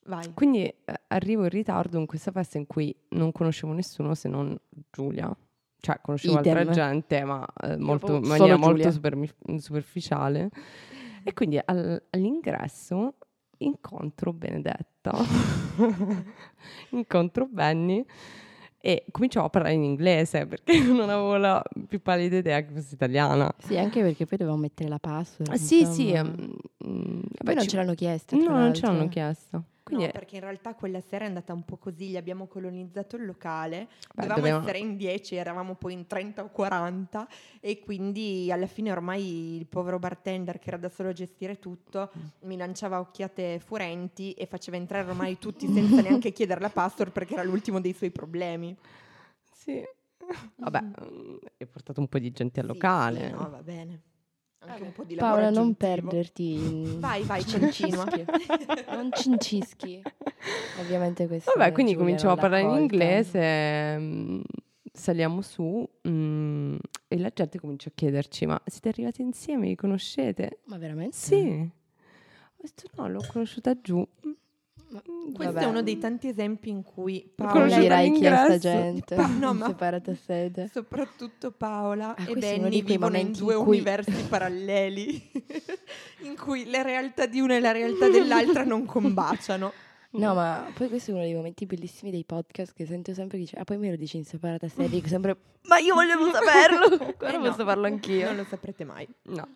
[0.09, 0.33] Vai.
[0.33, 0.75] Quindi eh,
[1.09, 4.59] arrivo in ritardo in questa festa in cui non conoscevo nessuno se non
[4.91, 5.35] Giulia.
[5.81, 6.57] Cioè, conoscevo Idem.
[6.57, 10.49] altra gente, ma eh, molto, in maniera molto supermi- superficiale.
[11.23, 13.15] E quindi al- all'ingresso
[13.59, 15.13] incontro Benedetta,
[16.91, 18.05] incontro Benny
[18.81, 22.95] e cominciavo a parlare in inglese perché non avevo la più pallida idea che fosse
[22.95, 23.53] italiana.
[23.59, 25.53] Sì, anche perché poi dovevamo mettere la password.
[25.53, 26.09] Ah, sì, sì.
[26.11, 26.35] insomma.
[26.35, 26.57] ehm,
[26.87, 28.37] mm, Poi non ci- ce l'hanno chiesto.
[28.39, 29.65] tra No, non ce l'hanno chiesto.
[29.89, 32.47] Quindi no, è- perché in realtà quella sera è andata un po' così, gli abbiamo
[32.47, 37.27] colonizzato il locale, Beh, dovevamo dobbiamo- essere in 10, eravamo poi in 30 o 40
[37.61, 42.11] e quindi alla fine ormai il povero bartender che era da solo a gestire tutto
[42.41, 47.33] mi lanciava occhiate furenti e faceva entrare ormai tutti senza neanche chiedere la password perché
[47.33, 48.77] era l'ultimo dei suoi problemi.
[49.53, 49.83] Sì.
[50.57, 53.27] Vabbè, mm, hai portato un po' di gente al Sì, locale.
[53.27, 54.01] sì, no, va bene.
[54.61, 56.09] Anche un po' di lavoro Paola, non aggiuntivo.
[56.09, 56.53] perderti.
[56.55, 58.05] in- Vai, vai, continua.
[58.91, 60.03] non cincischi.
[60.81, 61.53] Ovviamente questo.
[61.57, 64.41] Vabbè, quindi Giulia, cominciamo a parlare in inglese, mm,
[64.93, 66.77] saliamo su mm,
[67.09, 70.59] e la gente comincia a chiederci, ma siete arrivati insieme, vi conoscete?
[70.65, 71.17] Ma veramente?
[71.17, 71.37] Sì.
[72.61, 74.07] Ho detto no, l'ho conosciuta giù.
[74.91, 75.67] Mm, Questo Vabbè.
[75.67, 79.15] è uno dei tanti esempi in cui Paola, Dirai chi è sta gente.
[79.17, 80.71] Pa- no, ma- Separata sede.
[80.73, 85.31] soprattutto Paola Ah, e Benny vivono in due in cui- universi paralleli
[86.23, 89.73] in cui la realtà di una e la realtà dell'altra non combaciano.
[90.13, 93.45] No, ma poi questo è uno dei momenti bellissimi dei podcast che sento sempre che
[93.45, 97.29] dice, ah poi me lo dici in separata sede, sempre, ma io volevo saperlo, ora
[97.35, 98.25] Eh no, posso farlo anch'io.
[98.29, 99.07] Non lo saprete mai.
[99.25, 99.47] No.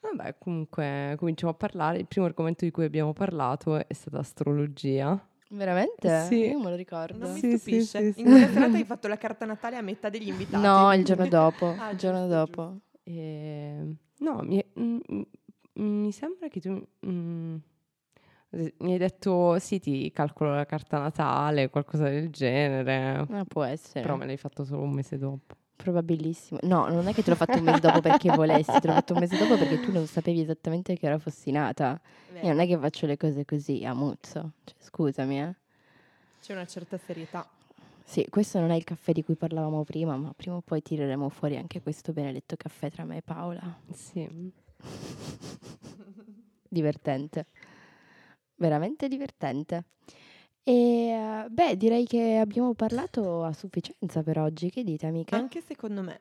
[0.00, 1.98] Vabbè, comunque cominciamo a parlare.
[1.98, 5.18] Il primo argomento di cui abbiamo parlato è stata astrologia.
[5.50, 6.26] Veramente?
[6.26, 6.48] Sì.
[6.50, 7.16] Io me lo ricordo.
[7.18, 7.98] Non mi Sì, sì, stupisce.
[8.04, 8.20] sì, sì.
[8.20, 10.62] In quella serata hai fatto la carta natale a metà degli invitati.
[10.62, 12.78] No, il giorno dopo, Ah, il giorno giusto, dopo.
[13.02, 13.96] E...
[14.18, 15.22] No, mi, mm, mm,
[16.02, 16.70] mi sembra che tu
[17.06, 17.56] mm,
[18.50, 23.24] mi hai detto sì, ti calcolo la carta natale, qualcosa del genere.
[23.28, 24.00] Ma può essere.
[24.02, 25.56] Però me l'hai fatto solo un mese dopo.
[25.78, 26.58] Probabilissimo.
[26.64, 29.12] No, non è che te l'ho fatto un mese dopo perché volessi, te l'ho fatto
[29.12, 32.00] un mese dopo perché tu non sapevi esattamente che ora fossi nata.
[32.32, 34.54] Beh, Io non è che faccio le cose così a muzzo.
[34.64, 35.54] Cioè, scusami, eh.
[36.42, 37.48] C'è una certa serietà.
[38.02, 41.28] Sì, questo non è il caffè di cui parlavamo prima, ma prima o poi tireremo
[41.28, 43.62] fuori anche questo benedetto caffè tra me e Paola.
[43.92, 44.28] Sì.
[46.68, 47.46] Divertente.
[48.56, 49.84] Veramente divertente.
[50.68, 54.68] E eh, beh, direi che abbiamo parlato a sufficienza per oggi.
[54.68, 55.34] Che dite, amiche?
[55.34, 56.20] Anche secondo me.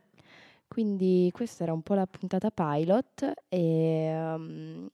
[0.70, 4.88] Quindi questa era un po' la puntata pilot e ehm,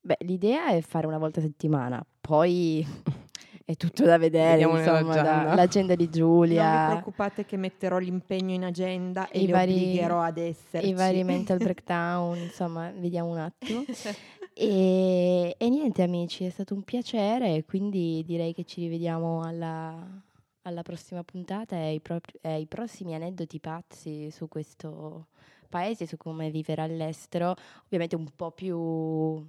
[0.00, 2.86] beh, l'idea è fare una volta a settimana, poi
[3.64, 7.98] è tutto da vedere, Vediamo insomma, da- l'agenda di Non vi Giulia, preoccupate che metterò
[7.98, 10.88] l'impegno in agenda e I vari- obbligherò ad esserci.
[10.88, 13.84] i vari mental breakdown, insomma, vediamo un attimo.
[14.52, 20.22] E, e niente amici, è stato un piacere, quindi direi che ci rivediamo alla,
[20.62, 25.28] alla prossima puntata e ai, pro- e ai prossimi aneddoti pazzi su questo
[25.68, 29.46] paese, su come vivere all'estero, ovviamente un po' più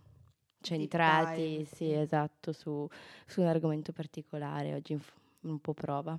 [0.62, 2.88] centrati, sì, esatto, su,
[3.26, 4.98] su un argomento particolare, oggi
[5.42, 6.18] un po' prova.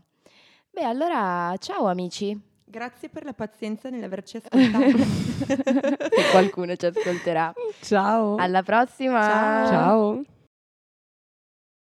[0.71, 4.99] Beh, allora ciao amici, Grazie per la pazienza nell'averci ascoltato.
[4.99, 7.53] se qualcuno ci ascolterà.
[7.81, 8.37] Ciao.
[8.37, 9.21] Alla prossima!
[9.23, 9.67] Ciao.
[9.67, 10.25] Ciao.